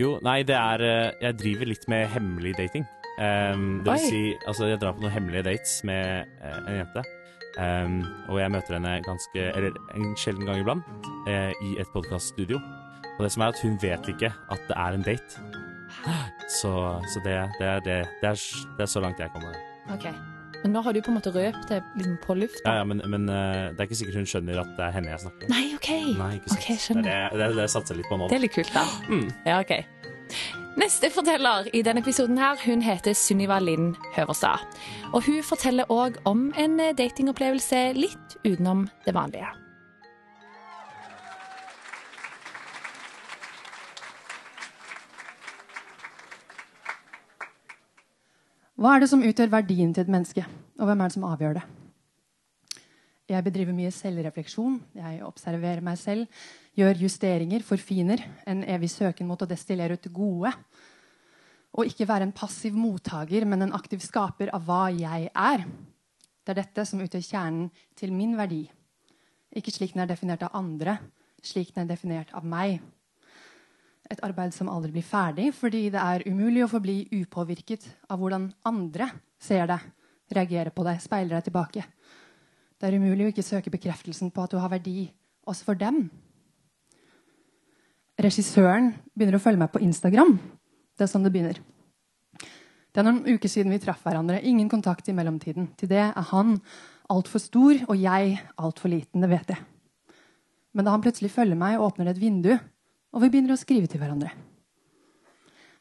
Jo, 0.00 0.14
nei, 0.24 0.40
det 0.48 0.56
er 0.56 0.82
eh, 0.82 1.12
Jeg 1.20 1.36
driver 1.42 1.68
litt 1.68 1.84
med 1.92 2.08
hemmelig 2.10 2.56
dating. 2.56 2.86
Um, 3.20 3.82
det 3.84 3.92
vil 3.92 3.98
Oi. 3.98 4.08
si, 4.08 4.22
altså, 4.48 4.70
jeg 4.70 4.80
drar 4.80 4.96
på 4.96 5.04
noen 5.04 5.12
hemmelige 5.12 5.44
dates 5.50 5.76
med 5.84 6.30
uh, 6.40 6.62
en 6.64 6.78
jente. 6.80 7.04
Um, 7.60 8.00
og 8.30 8.38
jeg 8.40 8.52
møter 8.54 8.78
henne 8.78 8.92
ganske 9.04 9.42
Eller 9.52 9.74
en 9.92 10.14
sjelden 10.16 10.46
gang 10.48 10.62
iblant 10.62 11.08
uh, 11.28 11.52
i 11.66 11.74
et 11.82 11.88
podkaststudio. 11.92 12.60
Og 13.18 13.24
det 13.26 13.32
som 13.34 13.44
er 13.44 13.52
at 13.52 13.60
hun 13.60 13.76
vet 13.82 14.08
ikke 14.08 14.32
at 14.32 14.62
det 14.68 14.76
er 14.76 14.96
en 14.96 15.04
date. 15.04 15.42
Så, 16.48 16.70
så 17.12 17.20
det, 17.24 17.34
det, 17.58 17.66
er, 17.66 17.80
det, 17.84 17.96
det, 18.22 18.28
er, 18.30 18.44
det 18.78 18.86
er 18.86 18.88
så 18.88 19.02
langt 19.04 19.20
jeg 19.20 19.32
kommer. 19.34 19.58
Ok. 19.92 20.06
Men 20.62 20.72
nå 20.76 20.82
har 20.84 20.92
du 20.92 21.00
på 21.04 21.12
en 21.12 21.16
måte 21.16 21.32
røpt 21.34 21.68
det 21.68 21.82
liksom 21.96 22.16
på 22.24 22.36
lufta. 22.36 22.64
Ja, 22.64 22.80
ja, 22.80 22.84
men, 22.88 23.02
men 23.08 23.28
uh, 23.28 23.68
det 23.72 23.80
er 23.80 23.88
ikke 23.88 24.00
sikkert 24.00 24.20
hun 24.22 24.30
skjønner 24.32 24.62
at 24.64 24.72
det 24.78 24.86
er 24.86 24.96
henne 24.96 25.12
jeg 25.12 25.24
snakker 25.26 25.48
med. 25.48 25.54
Nei, 25.56 25.66
OK. 25.76 25.90
Nei, 26.20 26.32
ikke 26.38 26.54
sant. 26.54 26.64
Ok, 26.64 26.82
skjønner. 26.86 27.04
Det 27.08 27.18
er 27.18 27.28
det, 27.28 27.38
det, 27.38 27.46
er 27.50 27.60
det 27.60 27.68
jeg 27.68 27.74
satser 27.76 28.00
litt 28.00 28.10
på 28.12 28.20
nå. 28.20 28.32
Det 28.32 28.40
er 28.40 28.44
litt 28.46 28.56
kult, 28.56 28.74
da. 28.76 28.88
Mm. 29.08 29.28
Ja, 29.48 29.60
ok. 29.60 30.59
Neste 30.80 31.10
forteller 31.12 31.66
i 31.76 31.82
denne 31.84 32.00
episoden 32.00 32.38
her, 32.40 32.56
hun 32.64 32.80
heter 32.80 33.12
Sunniva 33.12 33.58
Linn 33.60 33.90
Høverstad. 34.14 34.62
Og 35.12 35.26
hun 35.26 35.42
forteller 35.44 35.90
òg 35.92 36.16
om 36.24 36.46
en 36.56 36.78
eh, 36.80 36.94
datingopplevelse 36.96 37.80
litt 37.98 38.36
utenom 38.46 38.86
det 39.04 39.12
vanlige. 39.12 39.50
Hva 48.80 48.94
er 48.94 49.04
det 49.04 49.10
som 49.12 49.26
utgjør 49.26 49.52
verdien 49.52 49.92
til 49.92 50.06
et 50.06 50.14
menneske, 50.16 50.46
og 50.80 50.88
hvem 50.88 51.04
er 51.04 51.12
det 51.12 51.18
som 51.18 51.28
avgjør 51.28 51.60
det? 51.60 51.66
Jeg 53.30 53.46
bedriver 53.46 53.74
mye 53.76 53.92
selvrefleksjon. 53.94 54.80
Jeg 54.98 55.20
observerer 55.22 55.84
meg 55.86 55.98
selv, 56.00 56.40
gjør 56.74 56.98
justeringer, 57.04 57.62
forfiner. 57.62 58.24
En 58.50 58.64
evig 58.66 58.90
søken 58.90 59.28
mot 59.28 59.38
å 59.38 59.48
destillere 59.48 59.94
ut 59.94 60.02
det 60.02 60.10
gode. 60.14 60.50
Og 61.78 61.86
ikke 61.86 62.08
være 62.10 62.26
en 62.26 62.34
passiv 62.34 62.74
mottaker, 62.74 63.46
men 63.46 63.68
en 63.68 63.76
aktiv 63.76 64.02
skaper 64.02 64.50
av 64.56 64.66
hva 64.66 64.88
jeg 64.90 65.28
er. 65.30 65.62
Det 66.42 66.56
er 66.56 66.58
dette 66.64 66.86
som 66.88 67.02
utgjør 67.04 67.22
kjernen 67.22 67.68
til 67.98 68.10
min 68.16 68.34
verdi. 68.38 68.64
Ikke 69.54 69.70
slik 69.74 69.94
den 69.94 70.02
er 70.02 70.10
definert 70.10 70.42
av 70.46 70.56
andre, 70.58 70.96
slik 71.42 71.70
den 71.76 71.86
er 71.86 71.92
definert 71.92 72.34
av 72.34 72.46
meg. 72.46 72.80
Et 74.10 74.22
arbeid 74.26 74.50
som 74.56 74.70
aldri 74.72 74.90
blir 74.96 75.06
ferdig, 75.06 75.52
fordi 75.54 75.84
det 75.94 76.02
er 76.02 76.26
umulig 76.26 76.64
å 76.66 76.70
forbli 76.72 77.04
upåvirket 77.20 77.86
av 78.10 78.18
hvordan 78.18 78.50
andre 78.66 79.06
ser 79.38 79.70
deg, 79.70 79.86
reagerer 80.34 80.74
på 80.74 80.82
deg, 80.86 80.98
speiler 81.02 81.36
deg 81.36 81.46
tilbake. 81.46 81.86
Det 82.80 82.88
er 82.88 82.96
umulig 82.96 83.26
å 83.26 83.30
ikke 83.34 83.44
søke 83.44 83.72
bekreftelsen 83.72 84.30
på 84.32 84.40
at 84.40 84.54
du 84.54 84.56
har 84.60 84.70
verdi 84.72 85.10
også 85.44 85.66
for 85.66 85.76
dem. 85.76 86.06
Regissøren 88.20 88.94
begynner 89.12 89.36
å 89.36 89.42
følge 89.42 89.60
meg 89.60 89.72
på 89.74 89.82
Instagram. 89.84 90.38
Det 90.96 91.04
er 91.04 91.10
sånn 91.12 91.26
det 91.26 91.32
begynner. 91.34 91.60
Det 92.90 93.02
er 93.02 93.06
noen 93.06 93.22
uker 93.28 93.52
siden 93.52 93.72
vi 93.72 93.80
traff 93.82 94.00
hverandre. 94.04 94.40
Ingen 94.48 94.68
kontakt 94.72 95.08
i 95.08 95.14
mellomtiden. 95.16 95.68
Til 95.78 95.90
det 95.92 96.02
er 96.08 96.26
han 96.32 96.56
altfor 97.12 97.42
stor, 97.42 97.82
og 97.86 98.00
jeg 98.00 98.38
altfor 98.56 98.92
liten. 98.92 99.20
Det 99.22 99.30
vet 99.30 99.52
jeg. 99.52 99.60
Men 100.72 100.86
da 100.86 100.94
han 100.94 101.04
plutselig 101.04 101.32
følger 101.34 101.58
meg 101.58 101.82
åpner 101.82 102.08
det 102.08 102.16
et 102.16 102.22
vindu, 102.22 102.52
og 103.10 103.24
vi 103.24 103.30
begynner 103.30 103.56
å 103.56 103.58
skrive 103.58 103.88
til 103.90 103.98
hverandre 103.98 104.30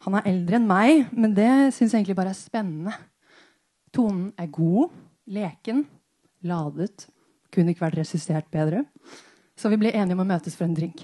Han 0.01 0.15
er 0.17 0.29
eldre 0.31 0.57
enn 0.57 0.67
meg, 0.69 1.09
men 1.11 1.35
det 1.37 1.75
syns 1.75 1.91
jeg 1.91 1.99
egentlig 1.99 2.17
bare 2.17 2.31
er 2.33 2.39
spennende. 2.39 2.95
Tonen 3.93 4.31
er 4.39 4.47
god, 4.53 4.93
leken, 5.29 5.83
ladet. 6.45 7.07
Kunne 7.53 7.73
ikke 7.73 7.87
vært 7.87 7.99
resistert 8.01 8.49
bedre. 8.53 8.83
Så 9.59 9.71
vi 9.71 9.79
ble 9.81 9.91
enige 9.91 10.15
om 10.15 10.23
å 10.23 10.29
møtes 10.29 10.55
for 10.55 10.67
en 10.67 10.77
drink. 10.77 11.03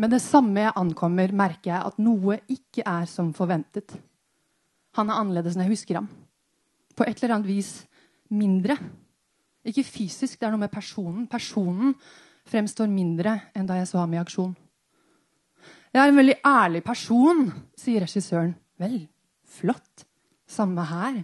Med 0.00 0.14
det 0.14 0.22
samme 0.24 0.64
jeg 0.64 0.74
ankommer, 0.80 1.34
merker 1.36 1.74
jeg 1.74 1.90
at 1.90 2.00
noe 2.00 2.38
ikke 2.50 2.84
er 2.88 3.04
som 3.10 3.30
forventet. 3.36 3.92
Han 4.96 5.10
er 5.10 5.20
annerledes 5.20 5.56
enn 5.56 5.66
jeg 5.66 5.74
husker 5.74 6.00
ham. 6.00 6.08
På 6.96 7.04
et 7.06 7.20
eller 7.20 7.36
annet 7.36 7.50
vis 7.50 7.70
mindre. 8.32 8.76
Ikke 9.68 9.84
fysisk, 9.86 10.40
det 10.40 10.48
er 10.48 10.54
noe 10.54 10.64
med 10.64 10.72
personen. 10.72 11.28
Personen 11.30 11.94
fremstår 12.48 12.90
mindre 12.90 13.36
enn 13.54 13.68
da 13.68 13.78
jeg 13.78 13.90
så 13.92 14.00
ham 14.02 14.16
i 14.16 14.20
aksjon. 14.20 14.56
Jeg 15.92 16.00
er 16.00 16.08
en 16.08 16.18
veldig 16.18 16.38
ærlig 16.48 16.80
person, 16.84 17.44
sier 17.76 18.02
regissøren. 18.02 18.54
Vel, 18.80 19.02
flott. 19.44 20.06
Samme 20.48 20.84
her. 20.88 21.20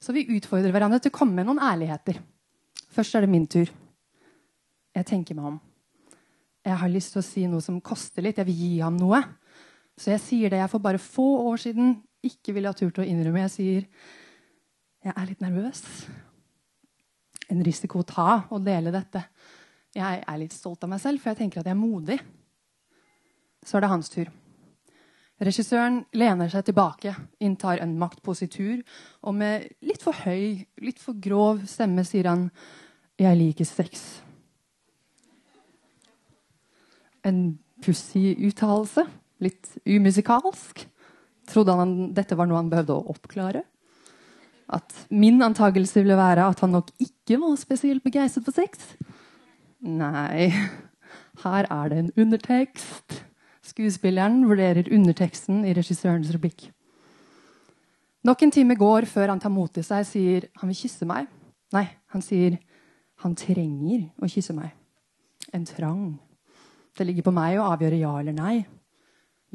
Så 0.00 0.14
vi 0.16 0.24
utfordrer 0.32 0.72
hverandre 0.72 1.00
til 1.02 1.12
å 1.12 1.18
komme 1.18 1.36
med 1.36 1.48
noen 1.48 1.60
ærligheter. 1.60 2.20
Først 2.90 3.14
er 3.14 3.24
det 3.24 3.32
min 3.32 3.46
tur. 3.50 3.68
Jeg 4.96 5.06
tenker 5.06 5.36
meg 5.36 5.52
om. 5.52 5.58
Jeg 6.64 6.76
har 6.80 6.92
lyst 6.92 7.14
til 7.14 7.22
å 7.22 7.26
si 7.26 7.44
noe 7.48 7.64
som 7.64 7.78
koster 7.84 8.24
litt. 8.24 8.40
Jeg 8.40 8.48
vil 8.48 8.62
gi 8.64 8.72
ham 8.80 8.96
noe. 9.00 9.20
Så 10.00 10.14
jeg 10.14 10.24
sier 10.24 10.52
det 10.52 10.62
jeg 10.62 10.72
for 10.72 10.82
bare 10.82 11.00
få 11.02 11.26
år 11.50 11.60
siden 11.60 11.94
ikke 12.24 12.54
ville 12.56 12.72
ha 12.72 12.76
turt 12.76 13.00
å 13.00 13.06
innrømme. 13.06 13.44
Jeg 13.48 13.54
sier 13.54 13.86
jeg 15.00 15.14
er 15.14 15.28
litt 15.28 15.40
nervøs. 15.40 15.84
En 17.52 17.62
risiko 17.64 18.02
å 18.02 18.08
ta 18.08 18.28
å 18.52 18.60
dele 18.62 18.92
dette. 18.94 19.22
Jeg 19.96 20.20
er 20.22 20.40
litt 20.40 20.54
stolt 20.54 20.84
av 20.84 20.92
meg 20.92 21.00
selv, 21.02 21.20
for 21.20 21.32
jeg 21.32 21.40
tenker 21.40 21.62
at 21.62 21.68
jeg 21.68 21.74
er 21.74 21.80
modig. 21.80 22.18
Så 23.64 23.76
er 23.76 23.84
det 23.84 23.92
hans 23.92 24.12
tur. 24.12 24.28
Regissøren 25.40 26.02
lener 26.12 26.50
seg 26.52 26.66
tilbake, 26.68 27.14
inntar 27.40 27.80
en 27.80 27.94
maktpositur, 28.00 28.82
og 29.24 29.36
med 29.40 29.70
litt 29.80 30.02
for 30.04 30.12
høy, 30.26 30.66
litt 30.84 31.00
for 31.00 31.16
grov 31.16 31.62
stemme 31.68 32.04
sier 32.04 32.28
han 32.28 32.50
'Jeg 33.16 33.36
liker 33.36 33.64
sex'. 33.64 34.20
En 37.24 37.58
pussig 37.82 38.36
uttalelse. 38.38 39.06
Litt 39.40 39.78
umusikalsk. 39.86 40.86
Trodde 41.48 41.76
han 41.76 42.14
dette 42.14 42.36
var 42.36 42.46
noe 42.46 42.60
han 42.60 42.70
behøvde 42.70 42.96
å 42.96 43.08
oppklare? 43.12 43.64
At 44.68 45.06
min 45.10 45.42
antakelse 45.42 46.02
ville 46.02 46.16
være 46.16 46.46
at 46.46 46.60
han 46.60 46.70
nok 46.70 46.90
ikke 47.00 47.40
var 47.40 47.56
spesielt 47.56 48.04
begeistret 48.04 48.44
for 48.44 48.52
sex? 48.52 48.78
Nei, 49.80 50.52
her 51.42 51.66
er 51.70 51.88
det 51.88 51.98
en 51.98 52.12
undertekst. 52.16 53.29
Skuespilleren 53.66 54.42
vurderer 54.48 54.88
underteksten 54.92 55.64
i 55.68 55.74
regissørens 55.76 56.30
replikk. 56.32 56.70
Nok 58.24 58.42
en 58.44 58.52
time 58.52 58.76
går 58.76 59.06
før 59.08 59.32
han 59.32 59.40
tar 59.40 59.52
mot 59.52 59.72
til 59.72 59.84
seg, 59.84 60.04
sier 60.08 60.48
han 60.60 60.68
vil 60.70 60.78
kysse 60.82 61.08
meg. 61.08 61.28
Nei, 61.72 61.86
han 62.12 62.24
sier 62.24 62.58
han 63.24 63.36
trenger 63.36 64.08
å 64.20 64.28
kysse 64.28 64.56
meg. 64.56 64.72
En 65.56 65.64
trang. 65.68 66.18
Det 66.96 67.06
ligger 67.06 67.28
på 67.28 67.34
meg 67.36 67.58
å 67.60 67.68
avgjøre 67.72 68.00
ja 68.00 68.12
eller 68.20 68.36
nei. 68.36 68.54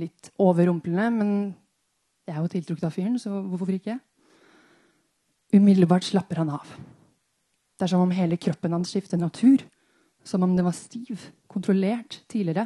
Litt 0.02 0.32
overrumplende, 0.42 1.10
men 1.14 1.32
jeg 2.26 2.36
er 2.36 2.42
jo 2.42 2.52
tiltrukket 2.52 2.88
av 2.88 2.94
fyren, 2.96 3.20
så 3.22 3.32
hvorfor 3.32 3.74
ikke? 3.76 4.00
Umiddelbart 5.54 6.06
slapper 6.08 6.42
han 6.42 6.52
av. 6.58 6.76
Det 7.76 7.86
er 7.86 7.92
som 7.92 8.04
om 8.04 8.14
hele 8.16 8.38
kroppen 8.42 8.74
hans 8.76 8.92
skifter 8.94 9.20
natur. 9.22 9.62
Som 10.26 10.42
om 10.42 10.56
den 10.58 10.66
var 10.66 10.74
stiv, 10.74 11.28
kontrollert 11.46 12.24
tidligere, 12.32 12.66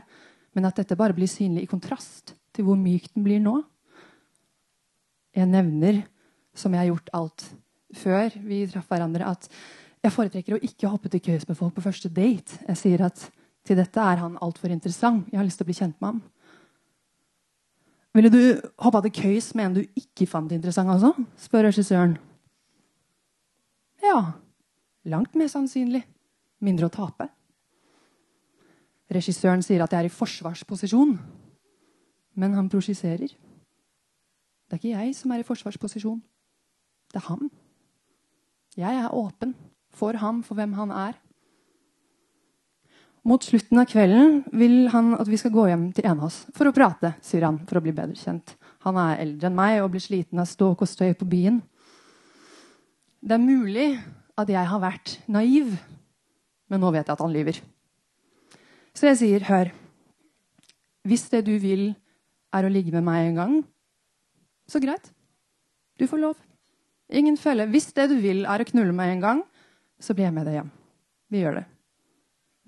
men 0.56 0.68
at 0.70 0.80
dette 0.82 0.98
bare 1.00 1.16
blir 1.18 1.30
synlig 1.30 1.66
i 1.66 1.72
kontrast 1.72 2.34
til 2.56 2.66
hvor 2.68 2.80
myk 2.80 3.12
den 3.14 3.26
blir 3.26 3.42
nå. 3.44 3.60
Jeg 5.36 5.50
nevner, 5.50 6.02
som 6.58 6.74
jeg 6.74 6.84
har 6.84 6.90
gjort 6.90 7.12
alt 7.16 7.46
før 7.96 8.34
vi 8.46 8.64
traff 8.70 8.90
hverandre, 8.90 9.30
at 9.30 9.48
jeg 10.04 10.14
foretrekker 10.16 10.56
å 10.56 10.64
ikke 10.64 10.90
hoppe 10.90 11.12
til 11.12 11.24
køys 11.24 11.48
med 11.50 11.58
folk 11.60 11.76
på 11.76 11.84
første 11.84 12.12
date. 12.12 12.60
Jeg 12.68 12.80
sier 12.80 13.06
at 13.08 13.24
til 13.68 13.78
dette 13.80 14.02
er 14.02 14.22
han 14.22 14.38
altfor 14.42 14.72
interessant. 14.72 15.28
Jeg 15.30 15.40
har 15.40 15.48
lyst 15.48 15.60
til 15.60 15.68
å 15.68 15.70
bli 15.70 15.78
kjent 15.78 15.98
med 16.00 16.14
ham. 16.14 16.22
Ville 18.18 18.32
du 18.34 18.42
hoppa 18.82 19.04
til 19.06 19.14
køys 19.14 19.52
med 19.56 19.68
en 19.68 19.76
du 19.78 20.00
ikke 20.00 20.28
fant 20.30 20.52
interessant 20.56 20.90
også? 20.96 21.12
spør 21.38 21.68
regissøren. 21.70 22.16
Ja. 24.02 24.40
Langt 25.10 25.36
mer 25.38 25.52
sannsynlig. 25.52 26.02
Mindre 26.64 26.90
å 26.90 26.94
tape. 26.94 27.30
Regissøren 29.10 29.64
sier 29.66 29.82
at 29.84 29.94
jeg 29.94 30.06
er 30.06 30.10
i 30.10 30.14
forsvarsposisjon. 30.14 31.16
Men 32.40 32.54
han 32.54 32.70
prosjiserer. 32.70 33.32
Det 34.70 34.78
er 34.78 34.82
ikke 34.82 34.94
jeg 34.94 35.16
som 35.18 35.32
er 35.34 35.42
i 35.42 35.48
forsvarsposisjon. 35.48 36.20
Det 37.10 37.18
er 37.18 37.26
han. 37.26 37.50
Jeg 38.78 39.02
er 39.02 39.16
åpen 39.18 39.56
for 39.90 40.14
ham, 40.22 40.44
for 40.46 40.56
hvem 40.56 40.76
han 40.78 40.94
er. 40.94 41.18
Mot 43.28 43.44
slutten 43.44 43.82
av 43.82 43.90
kvelden 43.90 44.44
vil 44.56 44.88
han 44.94 45.12
at 45.18 45.28
vi 45.28 45.38
skal 45.42 45.52
gå 45.52 45.66
hjem 45.68 45.90
til 45.94 46.06
en 46.08 46.22
av 46.22 46.30
oss 46.30 46.38
for 46.56 46.70
å 46.70 46.74
prate, 46.76 47.12
sier 47.26 47.44
han, 47.44 47.60
for 47.68 47.80
å 47.80 47.84
bli 47.84 47.92
bedre 47.96 48.16
kjent. 48.16 48.56
Han 48.86 48.98
er 49.02 49.20
eldre 49.26 49.50
enn 49.50 49.58
meg 49.58 49.82
og 49.84 49.92
blir 49.94 50.04
sliten 50.04 50.40
av 50.40 50.48
ståk 50.48 50.86
og 50.86 50.90
støy 50.90 51.12
på 51.18 51.28
byen. 51.28 51.60
Det 53.20 53.36
er 53.36 53.44
mulig 53.44 53.90
at 54.40 54.50
jeg 54.50 54.72
har 54.72 54.80
vært 54.80 55.18
naiv, 55.28 55.74
men 56.72 56.80
nå 56.80 56.94
vet 56.96 57.10
jeg 57.10 57.18
at 57.18 57.26
han 57.26 57.36
lyver. 57.36 57.60
Så 59.00 59.08
jeg 59.08 59.20
sier, 59.22 59.46
hør 59.48 59.72
Hvis 61.08 61.30
det 61.32 61.46
du 61.48 61.54
vil, 61.62 61.94
er 62.52 62.66
å 62.66 62.72
ligge 62.72 62.92
med 62.92 63.06
meg 63.08 63.30
en 63.30 63.38
gang, 63.38 63.54
så 64.68 64.82
greit. 64.84 65.06
Du 65.98 66.04
får 66.10 66.20
lov. 66.20 66.40
Ingen 67.10 67.38
følge. 67.40 67.70
Hvis 67.72 67.94
det 67.96 68.10
du 68.12 68.18
vil, 68.22 68.44
er 68.44 68.62
å 68.62 68.68
knulle 68.68 68.94
meg 68.94 69.14
en 69.14 69.22
gang, 69.24 69.40
så 70.02 70.14
blir 70.14 70.28
jeg 70.28 70.36
med 70.36 70.50
deg 70.50 70.58
hjem. 70.60 70.72
Vi 71.32 71.42
gjør 71.42 71.60
det. 71.62 71.64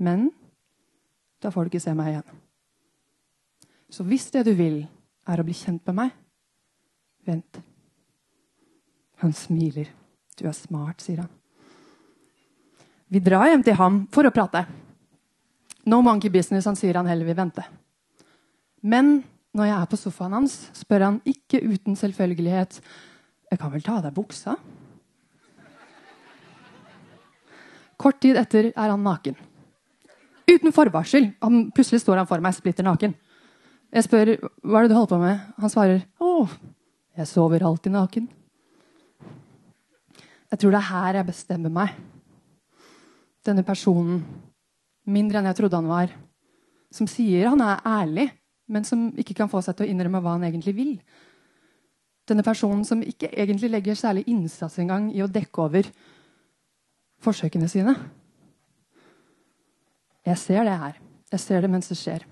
Men 0.02 0.30
da 1.44 1.52
får 1.52 1.66
du 1.66 1.72
ikke 1.72 1.84
se 1.84 1.94
meg 1.98 2.14
igjen. 2.14 2.40
Så 3.92 4.06
hvis 4.08 4.30
det 4.34 4.46
du 4.48 4.54
vil, 4.56 4.80
er 5.28 5.42
å 5.42 5.46
bli 5.46 5.58
kjent 5.58 5.84
med 5.90 5.98
meg, 5.98 6.16
vent. 7.28 7.60
Han 9.22 9.36
smiler. 9.36 9.92
Du 10.40 10.48
er 10.48 10.56
smart, 10.58 11.04
sier 11.04 11.26
han. 11.26 11.34
Vi 13.12 13.20
drar 13.22 13.50
hjem 13.52 13.66
til 13.68 13.78
ham 13.78 14.06
for 14.14 14.26
å 14.26 14.34
prate. 14.34 14.64
No 15.86 16.02
monkey 16.06 16.30
business, 16.30 16.68
han 16.70 16.78
sier 16.78 17.00
han 17.00 17.10
heller 17.10 17.26
vil 17.26 17.38
vente. 17.38 17.64
Men 18.82 19.22
når 19.58 19.68
jeg 19.68 19.78
er 19.78 19.90
på 19.92 20.00
sofaen 20.00 20.36
hans, 20.38 20.58
spør 20.78 21.08
han 21.08 21.22
ikke 21.28 21.62
uten 21.66 21.98
selvfølgelighet 22.00 22.80
Jeg 23.52 23.60
kan 23.60 23.72
vel 23.74 23.84
ta 23.84 23.98
av 23.98 24.06
deg 24.06 24.16
buksa? 24.16 24.56
Kort 28.00 28.22
tid 28.24 28.38
etter 28.40 28.70
er 28.72 28.94
han 28.94 29.04
naken. 29.04 29.36
Uten 30.48 30.74
forvarsel. 30.74 31.28
Han, 31.44 31.66
plutselig 31.76 32.02
står 32.02 32.22
han 32.22 32.30
for 32.30 32.42
meg 32.44 32.56
splitter 32.56 32.88
naken. 32.88 33.14
Jeg 33.92 34.08
spør 34.08 34.32
hva 34.64 34.80
er 34.80 34.88
det 34.88 34.94
du 34.94 34.96
holder 34.96 35.12
på 35.12 35.20
med. 35.20 35.42
Han 35.60 35.74
svarer 35.74 36.06
å, 36.24 36.48
jeg 37.20 37.28
sover 37.28 37.66
alltid 37.68 37.92
naken. 37.92 38.30
Jeg 40.52 40.60
tror 40.62 40.74
det 40.74 40.80
er 40.80 40.90
her 40.90 41.20
jeg 41.20 41.28
bestemmer 41.28 41.76
meg. 41.76 42.00
Denne 43.46 43.66
personen, 43.68 44.24
mindre 45.12 45.40
enn 45.40 45.50
jeg 45.52 45.60
trodde 45.60 45.80
han 45.80 45.92
var, 45.92 46.14
som 46.92 47.08
sier 47.10 47.50
han 47.52 47.62
er 47.64 47.84
ærlig, 47.88 48.30
men 48.72 48.88
som 48.88 49.10
ikke 49.20 49.36
kan 49.38 49.52
få 49.52 49.62
seg 49.64 49.78
til 49.78 49.88
å 49.88 49.92
innrømme 49.92 50.22
hva 50.24 50.38
han 50.38 50.48
egentlig 50.48 50.74
vil. 50.78 50.96
Denne 52.30 52.46
personen 52.46 52.84
som 52.88 53.02
ikke 53.04 53.32
egentlig 53.32 53.72
legger 53.74 53.98
særlig 54.00 54.26
innsats 54.32 54.78
engang 54.80 55.10
i 55.12 55.24
å 55.24 55.30
dekke 55.32 55.64
over 55.64 55.90
forsøkene 57.22 57.70
sine. 57.72 57.96
Jeg 60.26 60.38
ser 60.38 60.68
det 60.68 60.78
her. 60.84 61.00
Jeg 61.32 61.44
ser 61.44 61.64
det 61.64 61.72
mens 61.72 61.90
det 61.90 61.98
skjer. 62.00 62.26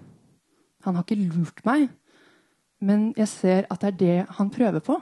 Han 0.85 0.95
har 0.95 1.05
ikke 1.05 1.19
lurt 1.19 1.63
meg. 1.67 1.89
Men 2.79 3.09
jeg 3.17 3.27
ser 3.31 3.67
at 3.67 3.81
det 3.81 3.89
er 3.89 3.99
det 3.99 4.35
han 4.37 4.51
prøver 4.53 4.83
på. 4.83 4.99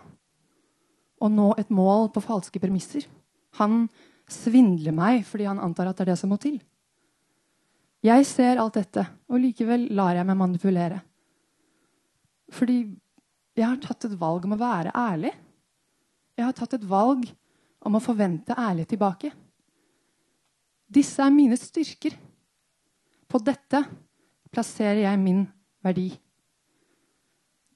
Å 1.17 1.29
nå 1.29 1.51
et 1.57 1.69
mål 1.73 2.09
på 2.13 2.23
falske 2.23 2.61
premisser. 2.61 3.05
Han 3.61 3.85
svindler 4.29 4.95
meg 4.95 5.23
fordi 5.27 5.47
han 5.49 5.61
antar 5.63 5.89
at 5.89 5.99
det 5.99 6.07
er 6.07 6.13
det 6.13 6.19
som 6.21 6.31
må 6.33 6.39
til. 6.41 6.57
Jeg 8.07 8.27
ser 8.29 8.61
alt 8.61 8.77
dette, 8.77 9.03
og 9.27 9.41
likevel 9.41 9.87
lar 9.97 10.15
jeg 10.15 10.27
meg 10.27 10.39
manipulere. 10.39 11.01
Fordi 12.53 12.77
jeg 13.57 13.65
har 13.65 13.79
tatt 13.83 14.05
et 14.07 14.15
valg 14.19 14.45
om 14.47 14.53
å 14.55 14.59
være 14.61 14.93
ærlig. 14.95 15.33
Jeg 16.37 16.45
har 16.45 16.55
tatt 16.55 16.77
et 16.77 16.85
valg 16.87 17.25
om 17.87 17.97
å 17.97 18.03
forvente 18.03 18.55
ærlighet 18.55 18.93
tilbake. 18.93 19.31
Disse 20.87 21.23
er 21.25 21.33
mine 21.33 21.57
styrker. 21.59 22.13
På 23.27 23.41
dette 23.43 23.81
plasserer 24.53 25.03
jeg 25.03 25.19
min 25.19 25.41
verdi. 25.83 26.11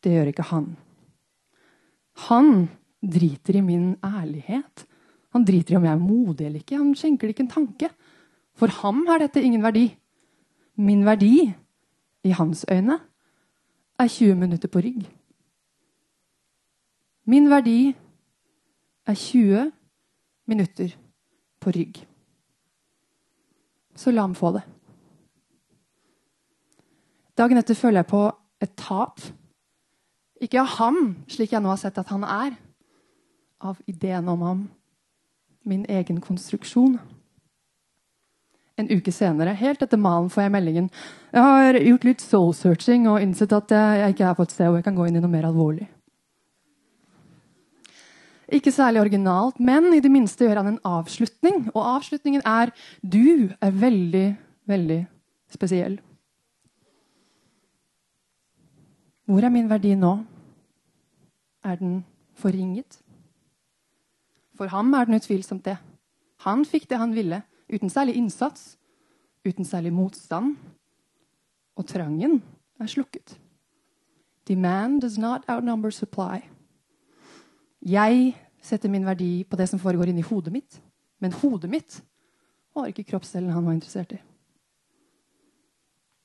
Det 0.02 0.14
gjør 0.14 0.32
ikke 0.32 0.48
han. 0.54 0.70
Han 2.30 2.70
driter 3.02 3.58
i 3.60 3.66
min 3.66 3.96
ærlighet. 4.06 4.86
Han 5.36 5.46
driter 5.48 5.76
i 5.76 5.80
om 5.80 5.88
jeg 5.88 5.98
er 5.98 6.06
modig 6.06 6.48
eller 6.48 6.64
ikke. 6.64 6.80
Han 6.80 6.96
skjenker 6.98 7.28
det 7.28 7.36
ikke 7.36 7.48
en 7.48 7.56
tanke. 7.58 7.92
For 8.56 8.72
ham 8.82 9.04
har 9.10 9.24
dette 9.24 9.44
ingen 9.44 9.64
verdi. 9.64 9.90
Min 10.82 11.06
verdi, 11.06 11.54
i 12.24 12.30
hans 12.30 12.66
øyne, 12.72 13.00
er 14.00 14.08
20 14.08 14.36
minutter 14.36 14.68
på 14.68 14.80
rygg. 14.80 15.06
Min 17.26 17.50
verdi 17.50 17.96
er 19.06 19.14
20 19.14 19.72
minutter 20.46 20.98
på 21.60 21.70
rygg. 21.70 22.08
Så 23.96 24.12
la 24.12 24.22
ham 24.22 24.36
få 24.36 24.52
det. 24.52 24.64
Dagen 27.38 27.58
etter 27.58 27.78
føler 27.78 28.02
jeg 28.02 28.10
på 28.10 28.24
et 28.62 28.74
tap. 28.78 29.22
Ikke 30.42 30.64
av 30.64 30.74
ham, 30.80 31.16
slik 31.30 31.54
jeg 31.54 31.62
nå 31.62 31.70
har 31.70 31.80
sett 31.82 31.98
at 32.02 32.10
han 32.10 32.26
er, 32.26 32.58
av 33.62 33.78
ideen 33.88 34.30
om 34.30 34.42
ham, 34.42 34.70
min 35.64 35.86
egen 35.90 36.22
konstruksjon. 36.22 36.98
En 38.82 38.90
uke 38.90 39.14
senere, 39.14 39.54
helt 39.60 39.82
etter 39.86 40.00
malen, 40.02 40.30
får 40.34 40.48
jeg 40.48 40.54
meldingen. 40.56 40.92
Jeg 41.32 41.46
har 41.46 41.78
gjort 41.86 42.06
litt 42.08 42.24
soul-searching 42.24 43.08
og 43.12 43.22
innsett 43.22 43.54
at 43.54 43.74
jeg 43.78 44.14
ikke 44.16 44.30
er 44.30 44.38
på 44.38 44.46
et 44.48 44.54
sted 44.56 44.70
hvor 44.70 44.80
jeg 44.80 44.88
kan 44.88 44.98
gå 44.98 45.06
inn 45.08 45.20
i 45.20 45.24
noe 45.24 45.32
mer 45.32 45.46
alvorlig. 45.52 45.86
Ikke 48.52 48.74
særlig 48.74 49.00
originalt, 49.00 49.60
men 49.64 49.94
i 49.96 50.02
det 50.04 50.12
minste 50.12 50.44
gjør 50.44 50.60
han 50.60 50.74
en 50.74 50.82
avslutning. 50.84 51.70
Og 51.72 51.82
avslutningen 51.96 52.42
er 52.46 52.72
'Du 53.00 53.54
er 53.62 53.72
veldig, 53.72 54.38
veldig 54.68 55.08
spesiell'. 55.54 56.00
Hvor 59.26 59.44
er 59.44 59.50
min 59.50 59.70
verdi 59.70 59.96
nå? 59.96 60.26
Er 61.64 61.76
den 61.76 62.04
forringet? 62.36 63.00
For 64.58 64.68
ham 64.68 64.94
er 64.94 65.06
den 65.06 65.16
utvilsomt 65.16 65.66
det. 65.66 65.78
Han 66.44 66.66
fikk 66.66 66.90
det 66.90 66.98
han 66.98 67.16
ville, 67.16 67.44
uten 67.72 67.90
særlig 67.90 68.18
innsats, 68.20 68.78
uten 69.48 69.66
særlig 69.66 69.94
motstand. 69.94 70.56
Og 71.80 71.88
trangen 71.88 72.42
er 72.80 72.90
slukket. 72.92 73.38
Demand 74.48 75.02
does 75.02 75.18
not 75.18 75.46
outnumber 75.48 75.90
supply. 75.90 76.42
Jeg 77.82 78.36
setter 78.62 78.90
min 78.90 79.06
verdi 79.06 79.44
på 79.50 79.58
det 79.58 79.70
som 79.70 79.80
foregår 79.80 80.12
inni 80.12 80.26
hodet 80.26 80.54
mitt. 80.54 80.82
Men 81.22 81.34
hodet 81.34 81.70
mitt 81.70 82.02
var 82.76 82.90
ikke 82.90 83.06
kroppsdelen 83.08 83.54
han 83.54 83.66
var 83.66 83.78
interessert 83.78 84.14
i. 84.18 84.20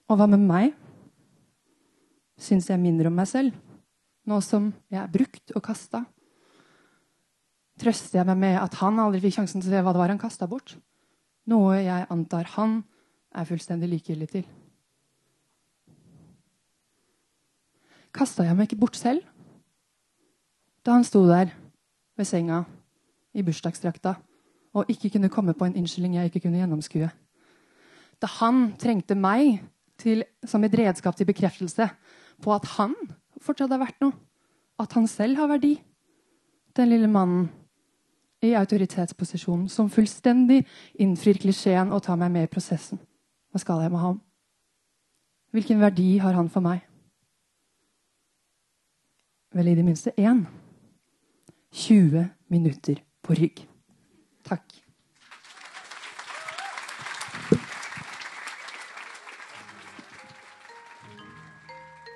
Og 0.07 0.19
hva 0.19 0.29
med 0.31 0.43
meg? 0.47 0.75
Syns 2.39 2.69
jeg 2.71 2.81
mindre 2.81 3.11
om 3.11 3.17
meg 3.17 3.29
selv? 3.31 3.55
Nå 4.27 4.41
som 4.45 4.69
jeg 4.93 5.01
er 5.01 5.13
brukt 5.13 5.55
og 5.55 5.65
kasta? 5.65 6.03
Trøster 7.81 8.21
jeg 8.21 8.29
meg 8.29 8.39
med 8.41 8.59
at 8.61 8.77
han 8.81 9.01
aldri 9.03 9.23
fikk 9.25 9.39
sjansen 9.39 9.63
til 9.63 9.71
å 9.71 9.77
se 9.77 9.83
hva 9.85 9.95
det 9.95 10.03
var 10.03 10.13
han 10.13 10.21
kasta 10.21 10.49
bort? 10.51 10.77
Noe 11.47 11.79
jeg 11.79 12.07
antar 12.11 12.49
han 12.57 12.81
er 13.37 13.47
fullstendig 13.49 13.89
likegyldig 13.91 14.29
til. 14.33 14.47
Kasta 18.17 18.47
jeg 18.47 18.57
meg 18.57 18.71
ikke 18.71 18.81
bort 18.81 18.97
selv? 18.97 19.23
Da 20.87 20.95
han 20.97 21.05
sto 21.05 21.23
der 21.29 21.53
ved 22.17 22.29
senga 22.29 22.63
i 23.37 23.45
bursdagsdrakta 23.45 24.15
og 24.77 24.91
ikke 24.93 25.11
kunne 25.15 25.31
komme 25.33 25.55
på 25.57 25.67
en 25.67 25.77
unnskyldning 25.77 26.17
jeg 26.17 26.31
ikke 26.31 26.47
kunne 26.47 26.61
gjennomskue. 26.61 27.09
Da 28.21 28.31
han 28.39 28.71
trengte 28.81 29.17
meg 29.19 29.61
til, 30.01 30.25
som 30.45 30.65
et 30.65 30.75
redskap 30.77 31.17
til 31.17 31.29
bekreftelse 31.29 31.89
på 32.43 32.55
at 32.55 32.65
han 32.77 32.95
fortsatt 33.43 33.73
har 33.73 33.83
vært 33.83 34.01
noe. 34.05 34.17
At 34.81 34.93
han 34.93 35.07
selv 35.09 35.39
har 35.41 35.49
verdi. 35.49 35.77
Den 36.77 36.91
lille 36.93 37.09
mannen 37.09 37.49
i 38.43 38.53
autoritetsposisjonen 38.55 39.69
som 39.69 39.91
fullstendig 39.91 40.65
innfrir 41.01 41.39
klisjeen 41.41 41.93
og 41.93 42.03
tar 42.07 42.19
meg 42.21 42.33
med 42.35 42.49
i 42.49 42.53
prosessen. 42.53 43.01
Hva 43.51 43.63
skal 43.63 43.83
jeg 43.85 43.93
med 43.95 44.03
ham? 44.03 44.21
Hvilken 45.57 45.81
verdi 45.81 46.17
har 46.21 46.37
han 46.37 46.51
for 46.53 46.61
meg? 46.61 46.83
Vel, 49.57 49.69
i 49.69 49.75
det 49.79 49.85
minste 49.85 50.13
én. 50.21 50.45
20 51.73 52.29
minutter 52.49 53.01
på 53.23 53.33
rygg. 53.33 53.63
Takk. 54.45 54.83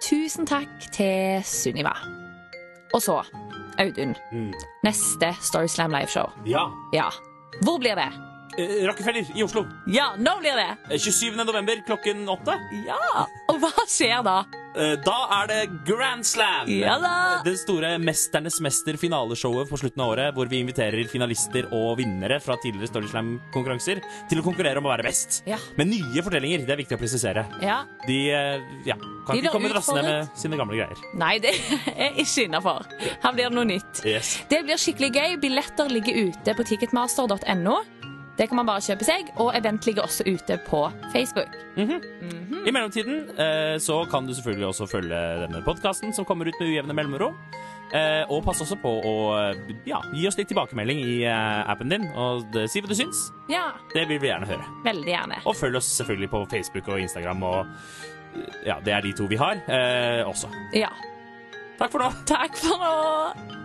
Tusen 0.04 0.46
takk 0.46 0.90
til 0.92 1.40
Sunniva. 1.44 1.94
Og 2.94 3.02
så, 3.02 3.22
Audun. 3.80 4.14
Mm. 4.32 4.50
Neste 4.84 5.32
Storyslam 5.40 5.94
liveshow. 5.96 6.30
Ja. 6.44 6.66
Ja. 6.92 7.08
Hvor 7.64 7.78
blir 7.82 7.96
det? 7.98 8.08
Eh, 8.58 8.86
Rockefeller 8.86 9.26
i 9.36 9.42
Oslo. 9.42 9.64
Ja, 9.88 10.10
når 10.18 10.40
blir 10.42 10.58
det? 10.58 10.70
Eh, 10.90 10.98
27. 10.98 11.36
november 11.44 11.80
klokken 11.86 12.28
åtte. 12.28 12.56
Ja! 12.86 13.26
Og 13.48 13.60
hva 13.62 13.70
skjer 13.88 14.22
da? 14.26 14.40
Eh, 14.76 14.94
Da 15.04 15.16
er 15.40 15.48
det 15.50 15.60
Grand 15.88 16.22
Slam! 16.26 16.68
Ja 16.70 16.96
da! 17.02 17.12
Det 17.44 17.56
store 17.58 17.96
Mesternes 18.02 18.60
mester-finaleshowet 18.62 19.68
på 19.70 19.78
slutten 19.80 20.02
av 20.04 20.12
året, 20.14 20.34
hvor 20.36 20.46
vi 20.50 20.60
inviterer 20.62 21.08
finalister 21.10 21.66
og 21.74 21.96
vinnere 21.98 22.38
fra 22.42 22.54
tidligere 22.62 22.90
Storyslam-konkurranser 22.92 24.02
til 24.30 24.40
å 24.42 24.44
konkurrere 24.46 24.78
om 24.78 24.86
å 24.86 24.92
være 24.92 25.08
best. 25.08 25.40
Ja. 25.50 25.58
Med 25.80 25.90
nye 25.90 26.22
fortellinger. 26.22 26.62
Det 26.68 26.76
er 26.76 26.82
viktig 26.84 26.98
å 26.98 27.02
presisere. 27.02 27.46
Ja. 27.64 27.80
De 28.06 28.18
eh, 28.30 28.66
ja, 28.86 28.96
kan 29.26 29.34
De 29.34 29.42
ikke 29.42 29.54
komme 29.56 29.72
drassende 29.74 30.04
med 30.06 30.34
sine 30.38 30.58
gamle 30.60 30.78
greier. 30.78 31.02
Nei, 31.18 31.34
det 31.42 31.56
er 31.96 32.14
ikke 32.22 32.46
innafor. 32.46 32.86
Her 33.24 33.34
blir 33.34 33.48
det 33.50 33.56
noe 33.58 33.66
nytt. 33.72 34.04
Yes. 34.06 34.36
Det 34.50 34.62
blir 34.68 34.78
skikkelig 34.80 35.10
gøy. 35.16 35.38
Billetter 35.42 35.90
ligger 35.90 36.30
ute 36.30 36.54
på 36.58 36.68
ticketmaster.no. 36.70 37.80
Det 38.40 38.46
kan 38.48 38.56
man 38.56 38.64
bare 38.70 38.80
kjøpe 38.80 39.04
seg, 39.04 39.26
og 39.36 39.50
event 39.52 39.84
ligger 39.84 40.06
også 40.06 40.24
ute 40.24 40.56
på 40.64 40.78
Facebook. 41.12 41.52
I 41.76 42.72
mellomtiden 42.72 43.26
eh, 43.36 43.74
så 43.84 43.98
kan 44.08 44.24
du 44.24 44.32
selvfølgelig 44.32 44.70
også 44.70 44.86
følge 44.88 45.18
denne 45.42 45.60
podkasten 45.66 46.14
som 46.16 46.24
kommer 46.24 46.48
ut 46.48 46.56
med 46.56 46.70
ujevne 46.72 46.96
mellomrom. 46.96 47.36
Eh, 47.92 48.22
og 48.32 48.40
pass 48.46 48.62
også 48.64 48.78
på 48.80 48.94
å 49.04 49.14
eh, 49.36 49.74
ja, 49.90 50.00
gi 50.14 50.24
oss 50.30 50.38
litt 50.40 50.48
tilbakemelding 50.54 51.02
i 51.04 51.14
eh, 51.28 51.68
appen 51.68 51.92
din, 51.92 52.08
og 52.16 52.46
det, 52.54 52.64
si 52.72 52.80
hva 52.80 52.88
du 52.88 52.96
syns. 52.96 53.26
Ja, 53.52 53.66
Det 53.92 54.06
vil 54.08 54.22
vi 54.24 54.30
gjerne 54.32 54.48
høre. 54.48 54.64
veldig 54.88 55.12
gjerne. 55.12 55.42
Og 55.44 55.58
følg 55.60 55.76
oss 55.82 55.92
selvfølgelig 56.00 56.32
på 56.32 56.44
Facebook 56.56 56.88
og 56.94 57.04
Instagram, 57.04 57.44
og 57.44 57.60
eh, 57.66 58.60
ja, 58.72 58.80
det 58.80 58.96
er 58.96 59.04
de 59.04 59.12
to 59.20 59.28
vi 59.28 59.36
har 59.42 59.60
eh, 59.68 60.22
også. 60.24 60.48
Ja. 60.80 60.88
Takk 61.76 61.92
for 61.92 62.06
nå. 62.06 62.12
Takk 62.30 62.56
for 62.62 62.80
nå. 62.88 63.59